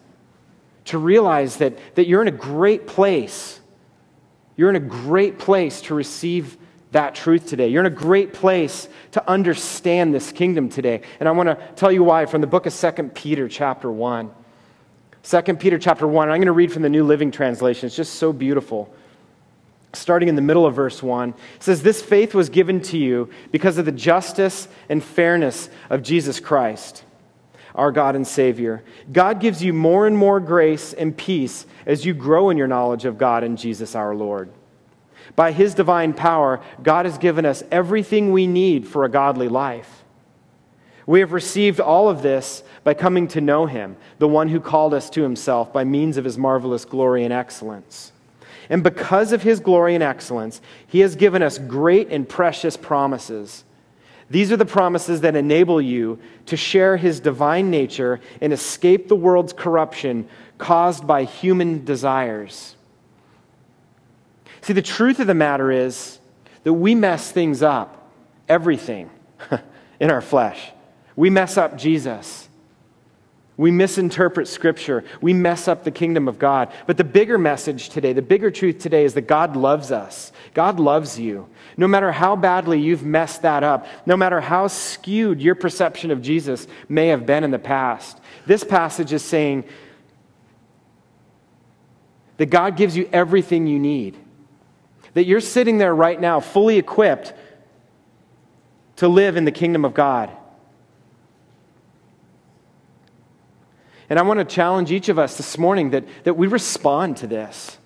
to 0.86 0.98
realize 0.98 1.58
that, 1.58 1.78
that 1.96 2.08
you're 2.08 2.22
in 2.22 2.30
a 2.30 2.32
great 2.32 2.88
place. 2.88 3.60
You're 4.56 4.70
in 4.70 4.78
a 4.78 4.80
great 4.80 5.38
place 5.38 5.82
to 5.82 5.94
receive 5.94 6.58
that 6.94 7.14
truth 7.14 7.48
today. 7.48 7.68
You're 7.68 7.86
in 7.86 7.92
a 7.92 7.96
great 7.96 8.34
place 8.34 8.88
to 9.12 9.30
understand 9.30 10.14
this 10.14 10.32
kingdom 10.32 10.70
today. 10.70 11.02
And 11.20 11.28
I 11.28 11.34
want 11.34 11.48
to 11.48 11.56
tell 11.76 11.92
you 11.92 12.04
why 12.04 12.26
from 12.26 12.40
the 12.40 12.48
book 12.48 12.66
of 12.66 12.74
2 12.74 12.92
Peter, 13.14 13.50
chapter 13.50 13.92
1. 13.92 14.32
2 15.24 15.42
Peter, 15.56 15.78
chapter 15.78 16.08
1. 16.08 16.30
I'm 16.30 16.38
going 16.38 16.46
to 16.46 16.54
read 16.54 16.72
from 16.72 16.84
the 16.84 16.90
New 16.90 17.04
Living 17.04 17.30
Translation. 17.30 17.88
It's 17.88 17.96
just 17.96 18.14
so 18.14 18.32
beautiful. 18.32 18.94
Starting 19.94 20.30
in 20.30 20.36
the 20.36 20.42
middle 20.42 20.66
of 20.66 20.76
verse 20.76 21.02
1, 21.02 21.30
it 21.30 21.64
says, 21.64 21.82
This 21.82 22.02
faith 22.02 22.34
was 22.34 22.50
given 22.50 22.82
to 22.82 22.98
you 22.98 23.30
because 23.52 23.78
of 23.78 23.86
the 23.86 23.92
justice 23.92 24.68
and 24.90 25.04
fairness 25.04 25.70
of 25.90 26.04
Jesus 26.04 26.40
Christ, 26.40 27.04
our 27.74 27.92
God 27.92 28.16
and 28.16 28.28
Savior. 28.28 28.84
God 29.12 29.40
gives 29.40 29.64
you 29.64 29.74
more 29.74 30.06
and 30.06 30.18
more 30.18 30.40
grace 30.40 30.94
and 30.94 31.16
peace 31.18 31.66
as 31.86 32.06
you 32.06 32.14
grow 32.14 32.50
in 32.50 32.58
your 32.58 32.68
knowledge 32.68 33.06
of 33.06 33.18
God 33.18 33.44
and 33.44 33.58
Jesus 33.58 33.96
our 33.96 34.14
Lord. 34.14 34.50
By 35.36 35.52
His 35.52 35.74
divine 35.74 36.14
power, 36.14 36.62
God 36.84 37.06
has 37.06 37.18
given 37.18 37.46
us 37.46 37.64
everything 37.72 38.32
we 38.32 38.46
need 38.48 38.88
for 38.88 39.06
a 39.06 39.10
godly 39.10 39.48
life. 39.48 40.04
We 41.06 41.22
have 41.22 41.32
received 41.32 41.80
all 41.80 42.10
of 42.10 42.22
this 42.22 42.64
by 42.84 42.94
coming 42.94 43.30
to 43.30 43.42
know 43.42 43.66
Him, 43.66 43.96
the 44.20 44.28
one 44.28 44.50
who 44.50 44.60
called 44.60 44.94
us 44.94 45.10
to 45.12 45.22
Himself 45.22 45.72
by 45.72 45.86
means 45.86 46.18
of 46.18 46.26
His 46.26 46.38
marvelous 46.38 46.84
glory 46.84 47.24
and 47.24 47.34
excellence. 47.34 48.12
And 48.70 48.84
because 48.84 49.32
of 49.32 49.44
His 49.44 49.60
glory 49.60 49.96
and 49.96 50.04
excellence, 50.04 50.62
He 50.88 51.00
has 51.00 51.16
given 51.16 51.42
us 51.42 51.58
great 51.58 52.10
and 52.10 52.28
precious 52.28 52.78
promises. 52.78 53.64
These 54.30 54.52
are 54.52 54.58
the 54.58 54.66
promises 54.66 55.22
that 55.22 55.36
enable 55.36 55.82
you 55.82 56.20
to 56.48 56.58
share 56.58 56.98
His 56.98 57.20
divine 57.20 57.72
nature 57.72 58.20
and 58.42 58.52
escape 58.52 59.08
the 59.08 59.16
world's 59.16 59.54
corruption 59.54 60.28
caused 60.58 61.08
by 61.08 61.24
human 61.24 61.86
desires. 61.86 62.76
See, 64.62 64.74
the 64.74 64.82
truth 64.82 65.20
of 65.20 65.28
the 65.28 65.34
matter 65.34 65.72
is 65.72 66.20
that 66.64 66.74
we 66.74 66.94
mess 66.94 67.32
things 67.32 67.64
up, 67.64 68.12
everything, 68.50 69.10
in 70.00 70.12
our 70.12 70.22
flesh. 70.22 70.72
We 71.16 71.30
mess 71.30 71.58
up 71.58 71.78
Jesus. 71.78 72.47
We 73.58 73.72
misinterpret 73.72 74.48
Scripture. 74.48 75.04
We 75.20 75.34
mess 75.34 75.68
up 75.68 75.84
the 75.84 75.92
kingdom 75.92 76.28
of 76.28 76.38
God. 76.38 76.72
But 76.86 76.98
the 76.98 77.04
bigger 77.04 77.38
message 77.38 77.90
today, 77.90 78.14
the 78.14 78.22
bigger 78.22 78.52
truth 78.52 78.78
today 78.78 79.04
is 79.04 79.16
that 79.16 79.28
God 79.28 79.56
loves 79.56 79.92
us. 79.92 80.32
God 80.54 80.80
loves 80.80 81.20
you. 81.20 81.48
No 81.76 81.88
matter 81.88 82.12
how 82.12 82.36
badly 82.36 82.80
you've 82.80 83.04
messed 83.04 83.42
that 83.42 83.64
up, 83.64 83.88
no 84.06 84.16
matter 84.16 84.40
how 84.40 84.68
skewed 84.68 85.42
your 85.42 85.56
perception 85.56 86.12
of 86.12 86.22
Jesus 86.22 86.68
may 86.88 87.08
have 87.08 87.26
been 87.26 87.44
in 87.44 87.52
the 87.52 87.60
past, 87.60 88.20
this 88.46 88.64
passage 88.64 89.12
is 89.12 89.24
saying 89.24 89.64
that 92.38 92.46
God 92.48 92.78
gives 92.78 92.96
you 92.96 93.10
everything 93.12 93.66
you 93.66 93.80
need 93.80 94.18
that 95.18 95.26
you're 95.26 95.42
sitting 95.42 95.80
there 95.80 95.96
right 95.96 96.22
now, 96.22 96.40
fully 96.40 96.78
equipped 96.78 97.34
to 98.98 99.08
live 99.08 99.36
in 99.36 99.46
the 99.46 99.52
kingdom 99.52 99.84
of 99.84 99.96
God. 99.96 100.30
And 104.10 104.18
I 104.18 104.22
want 104.22 104.40
to 104.40 104.46
challenge 104.46 104.92
each 104.92 105.10
of 105.10 105.20
us 105.20 105.38
this 105.38 105.58
morning 105.58 105.92
that, 105.92 106.06
that 106.24 106.36
we 106.36 106.48
respond 106.48 107.18
to 107.18 107.28
this. 107.28 107.78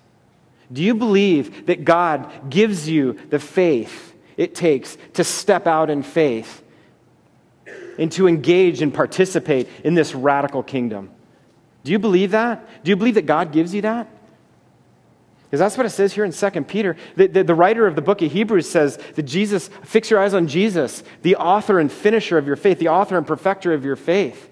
Do 0.72 0.82
you 0.82 0.94
believe 0.94 1.66
that 1.66 1.84
God 1.84 2.50
gives 2.50 2.88
you 2.88 3.18
the 3.28 3.38
faith 3.38 4.14
it 4.36 4.54
takes 4.54 4.96
to 5.14 5.24
step 5.24 5.66
out 5.66 5.90
in 5.90 6.02
faith 6.02 6.62
and 7.98 8.10
to 8.12 8.26
engage 8.26 8.80
and 8.80 8.94
participate 8.94 9.68
in 9.84 9.94
this 9.94 10.14
radical 10.14 10.62
kingdom? 10.62 11.10
Do 11.84 11.92
you 11.92 11.98
believe 11.98 12.30
that? 12.30 12.84
Do 12.84 12.90
you 12.90 12.96
believe 12.96 13.14
that 13.14 13.26
God 13.26 13.52
gives 13.52 13.74
you 13.74 13.82
that? 13.82 14.08
Because 15.44 15.60
that's 15.60 15.76
what 15.76 15.84
it 15.84 15.90
says 15.90 16.14
here 16.14 16.24
in 16.24 16.32
2 16.32 16.50
Peter. 16.62 16.96
The, 17.16 17.26
the, 17.26 17.44
the, 17.44 17.54
writer 17.54 17.86
of 17.86 17.94
the 17.94 18.00
book 18.00 18.22
of 18.22 18.32
Hebrews 18.32 18.70
says 18.70 18.98
that 19.16 19.24
Jesus, 19.24 19.68
fix 19.84 20.08
your 20.08 20.18
eyes 20.18 20.32
on 20.32 20.46
Jesus, 20.46 21.04
the 21.20 21.36
author 21.36 21.78
and 21.78 21.92
finisher 21.92 22.38
of 22.38 22.46
your 22.46 22.56
faith, 22.56 22.78
the 22.78 22.88
author 22.88 23.18
and 23.18 23.26
perfecter 23.26 23.74
of 23.74 23.84
your 23.84 23.96
faith. 23.96 24.48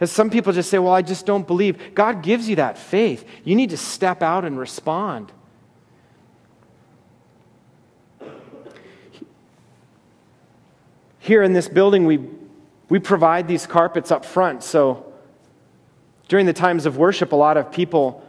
As 0.00 0.10
some 0.10 0.30
people 0.30 0.52
just 0.52 0.70
say, 0.70 0.78
well, 0.78 0.92
I 0.92 1.02
just 1.02 1.26
don't 1.26 1.46
believe. 1.46 1.94
God 1.94 2.22
gives 2.22 2.48
you 2.48 2.56
that 2.56 2.78
faith. 2.78 3.24
You 3.44 3.54
need 3.54 3.70
to 3.70 3.76
step 3.76 4.22
out 4.22 4.44
and 4.44 4.58
respond. 4.58 5.32
Here 11.20 11.42
in 11.42 11.52
this 11.52 11.68
building, 11.68 12.04
we, 12.04 12.20
we 12.88 12.98
provide 12.98 13.48
these 13.48 13.66
carpets 13.66 14.10
up 14.10 14.24
front. 14.24 14.62
So 14.62 15.12
during 16.28 16.46
the 16.46 16.52
times 16.52 16.86
of 16.86 16.96
worship, 16.96 17.32
a 17.32 17.36
lot 17.36 17.56
of 17.56 17.70
people 17.72 18.22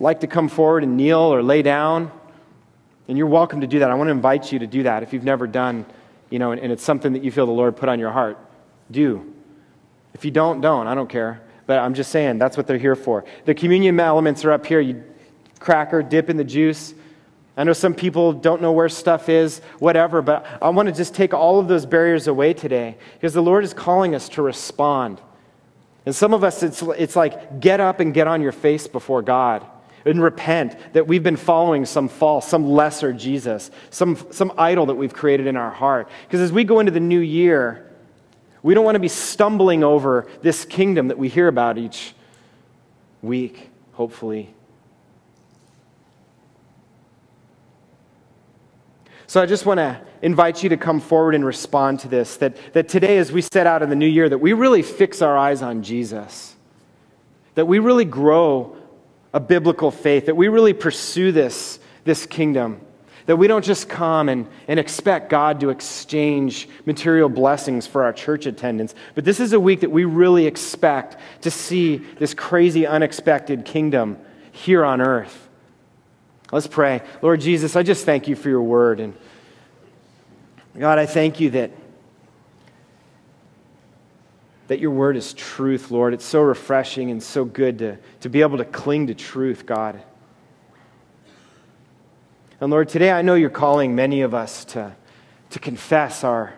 like 0.00 0.20
to 0.20 0.26
come 0.26 0.48
forward 0.48 0.82
and 0.82 0.96
kneel 0.96 1.20
or 1.20 1.42
lay 1.42 1.62
down, 1.62 2.10
and 3.06 3.18
you're 3.18 3.26
welcome 3.26 3.60
to 3.60 3.66
do 3.66 3.80
that. 3.80 3.90
I 3.90 3.94
want 3.94 4.08
to 4.08 4.12
invite 4.12 4.50
you 4.50 4.58
to 4.60 4.66
do 4.66 4.84
that 4.84 5.02
if 5.02 5.12
you've 5.12 5.24
never 5.24 5.46
done, 5.46 5.86
you 6.30 6.38
know, 6.38 6.52
and, 6.52 6.60
and 6.60 6.72
it's 6.72 6.82
something 6.82 7.12
that 7.12 7.22
you 7.22 7.30
feel 7.30 7.46
the 7.46 7.52
Lord 7.52 7.76
put 7.76 7.88
on 7.88 7.98
your 7.98 8.10
heart. 8.10 8.38
Do. 8.90 9.33
If 10.14 10.24
you 10.24 10.30
don't, 10.30 10.60
don't. 10.60 10.86
I 10.86 10.94
don't 10.94 11.08
care. 11.08 11.42
But 11.66 11.78
I'm 11.78 11.94
just 11.94 12.10
saying 12.10 12.38
that's 12.38 12.56
what 12.56 12.66
they're 12.66 12.78
here 12.78 12.96
for. 12.96 13.24
The 13.44 13.54
communion 13.54 13.98
elements 13.98 14.44
are 14.44 14.52
up 14.52 14.66
here. 14.66 14.80
You 14.80 15.02
cracker, 15.58 16.02
dip 16.02 16.30
in 16.30 16.36
the 16.36 16.44
juice. 16.44 16.94
I 17.56 17.64
know 17.64 17.72
some 17.72 17.94
people 17.94 18.32
don't 18.32 18.60
know 18.60 18.72
where 18.72 18.88
stuff 18.88 19.28
is, 19.28 19.60
whatever, 19.78 20.22
but 20.22 20.44
I 20.60 20.70
want 20.70 20.88
to 20.88 20.94
just 20.94 21.14
take 21.14 21.32
all 21.32 21.60
of 21.60 21.68
those 21.68 21.86
barriers 21.86 22.26
away 22.26 22.52
today 22.52 22.96
because 23.14 23.32
the 23.32 23.42
Lord 23.42 23.62
is 23.62 23.72
calling 23.72 24.14
us 24.14 24.28
to 24.30 24.42
respond. 24.42 25.20
And 26.04 26.14
some 26.14 26.34
of 26.34 26.42
us, 26.42 26.62
it's, 26.62 26.82
it's 26.82 27.16
like 27.16 27.60
get 27.60 27.80
up 27.80 28.00
and 28.00 28.12
get 28.12 28.26
on 28.26 28.42
your 28.42 28.52
face 28.52 28.88
before 28.88 29.22
God 29.22 29.64
and 30.04 30.22
repent 30.22 30.76
that 30.92 31.06
we've 31.06 31.22
been 31.22 31.36
following 31.36 31.86
some 31.86 32.08
false, 32.08 32.46
some 32.46 32.66
lesser 32.66 33.12
Jesus, 33.12 33.70
some, 33.90 34.18
some 34.30 34.52
idol 34.58 34.86
that 34.86 34.96
we've 34.96 35.14
created 35.14 35.46
in 35.46 35.56
our 35.56 35.70
heart. 35.70 36.08
Because 36.26 36.40
as 36.40 36.52
we 36.52 36.64
go 36.64 36.80
into 36.80 36.92
the 36.92 37.00
new 37.00 37.20
year, 37.20 37.93
we 38.64 38.72
don't 38.72 38.84
want 38.84 38.94
to 38.94 39.00
be 39.00 39.08
stumbling 39.08 39.84
over 39.84 40.26
this 40.40 40.64
kingdom 40.64 41.08
that 41.08 41.18
we 41.18 41.28
hear 41.28 41.48
about 41.48 41.76
each 41.76 42.14
week, 43.20 43.68
hopefully. 43.92 44.54
So 49.26 49.42
I 49.42 49.44
just 49.44 49.66
want 49.66 49.78
to 49.78 50.00
invite 50.22 50.62
you 50.62 50.70
to 50.70 50.78
come 50.78 50.98
forward 51.00 51.34
and 51.34 51.44
respond 51.44 52.00
to 52.00 52.08
this. 52.08 52.38
That, 52.38 52.56
that 52.72 52.88
today, 52.88 53.18
as 53.18 53.30
we 53.30 53.42
set 53.42 53.66
out 53.66 53.82
in 53.82 53.90
the 53.90 53.96
new 53.96 54.06
year, 54.06 54.30
that 54.30 54.38
we 54.38 54.54
really 54.54 54.82
fix 54.82 55.20
our 55.20 55.36
eyes 55.36 55.60
on 55.60 55.82
Jesus. 55.82 56.56
That 57.56 57.66
we 57.66 57.80
really 57.80 58.06
grow 58.06 58.78
a 59.34 59.40
biblical 59.40 59.90
faith, 59.90 60.24
that 60.24 60.36
we 60.36 60.48
really 60.48 60.72
pursue 60.72 61.32
this, 61.32 61.78
this 62.04 62.24
kingdom. 62.24 62.80
That 63.26 63.36
we 63.36 63.46
don't 63.46 63.64
just 63.64 63.88
come 63.88 64.28
and, 64.28 64.46
and 64.68 64.78
expect 64.78 65.30
God 65.30 65.60
to 65.60 65.70
exchange 65.70 66.68
material 66.84 67.28
blessings 67.28 67.86
for 67.86 68.04
our 68.04 68.12
church 68.12 68.44
attendance, 68.44 68.94
but 69.14 69.24
this 69.24 69.40
is 69.40 69.54
a 69.54 69.60
week 69.60 69.80
that 69.80 69.90
we 69.90 70.04
really 70.04 70.46
expect 70.46 71.16
to 71.42 71.50
see 71.50 71.96
this 71.96 72.34
crazy, 72.34 72.86
unexpected 72.86 73.64
kingdom 73.64 74.18
here 74.52 74.84
on 74.84 75.00
earth. 75.00 75.48
Let's 76.52 76.66
pray. 76.66 77.02
Lord 77.22 77.40
Jesus, 77.40 77.76
I 77.76 77.82
just 77.82 78.04
thank 78.04 78.28
you 78.28 78.36
for 78.36 78.48
your 78.48 78.62
word. 78.62 79.00
And 79.00 79.14
God, 80.78 80.98
I 80.98 81.06
thank 81.06 81.40
you 81.40 81.50
that, 81.50 81.70
that 84.68 84.80
your 84.80 84.90
word 84.90 85.16
is 85.16 85.32
truth, 85.32 85.90
Lord. 85.90 86.14
It's 86.14 86.24
so 86.24 86.42
refreshing 86.42 87.10
and 87.10 87.22
so 87.22 87.44
good 87.44 87.78
to, 87.78 87.98
to 88.20 88.28
be 88.28 88.42
able 88.42 88.58
to 88.58 88.64
cling 88.64 89.06
to 89.06 89.14
truth, 89.14 89.66
God. 89.66 90.02
And 92.60 92.70
Lord, 92.70 92.88
today 92.88 93.10
I 93.10 93.22
know 93.22 93.34
you're 93.34 93.50
calling 93.50 93.94
many 93.94 94.22
of 94.22 94.32
us 94.32 94.64
to, 94.66 94.94
to 95.50 95.58
confess 95.58 96.22
our, 96.22 96.54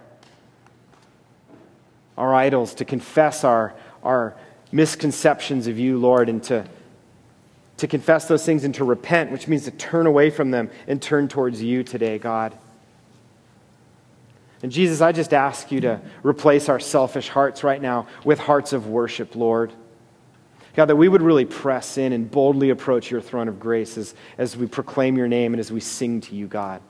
our 2.18 2.34
idols, 2.34 2.74
to 2.74 2.84
confess 2.84 3.44
our, 3.44 3.74
our 4.03 4.36
misconceptions 4.72 5.66
of 5.66 5.78
you, 5.78 5.99
Lord, 5.99 6.28
and 6.28 6.42
to, 6.44 6.66
to 7.78 7.86
confess 7.86 8.28
those 8.28 8.44
things 8.44 8.64
and 8.64 8.74
to 8.74 8.84
repent, 8.84 9.30
which 9.30 9.49
means 9.49 9.64
to 9.64 9.70
turn 9.70 10.07
away 10.07 10.28
from 10.30 10.51
them 10.51 10.70
and 10.86 11.01
turn 11.01 11.28
towards 11.28 11.62
you 11.62 11.82
today, 11.82 12.18
God. 12.18 12.57
And 14.62 14.72
Jesus, 14.72 15.01
I 15.01 15.12
just 15.12 15.32
ask 15.32 15.70
you 15.70 15.80
to 15.82 16.01
replace 16.22 16.68
our 16.68 16.80
selfish 16.80 17.28
hearts 17.28 17.62
right 17.62 17.80
now 17.80 18.07
with 18.24 18.38
hearts 18.38 18.72
of 18.72 18.86
worship, 18.86 19.34
Lord. 19.34 19.72
God, 20.77 20.87
that 20.87 20.97
we 20.97 21.09
would 21.09 21.22
really 21.22 21.47
press 21.47 21.97
in 21.97 22.12
and 22.12 22.31
boldly 22.31 22.68
approach 22.68 23.11
your 23.11 23.22
throne 23.22 23.49
of 23.49 23.59
grace 23.59 23.97
as, 23.97 24.14
as 24.37 24.59
we 24.59 24.66
proclaim 24.66 25.16
your 25.16 25.27
name 25.27 25.55
and 25.55 25.61
as 25.61 25.72
we 25.72 25.81
sing 25.81 26.20
to 26.20 26.35
you, 26.35 26.47
God. 26.47 26.83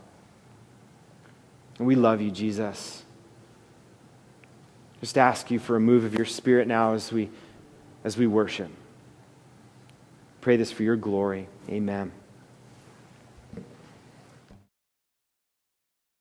And 1.79 1.87
we 1.87 1.95
love 1.95 2.21
you, 2.21 2.33
Jesus. 2.33 3.05
Just 5.01 5.17
ask 5.17 5.53
you 5.53 5.61
for 5.61 5.77
a 5.77 5.81
move 5.81 6.05
of 6.05 6.15
your 6.15 6.25
spirit 6.25 6.67
now 6.67 6.95
as 6.95 7.13
we, 7.13 7.31
as 8.03 8.17
we 8.17 8.27
worship. 8.27 8.71
Pray 10.41 10.57
this 10.57 10.73
for 10.73 10.83
your 10.83 10.97
glory. 10.97 11.49
Amen. 11.69 12.11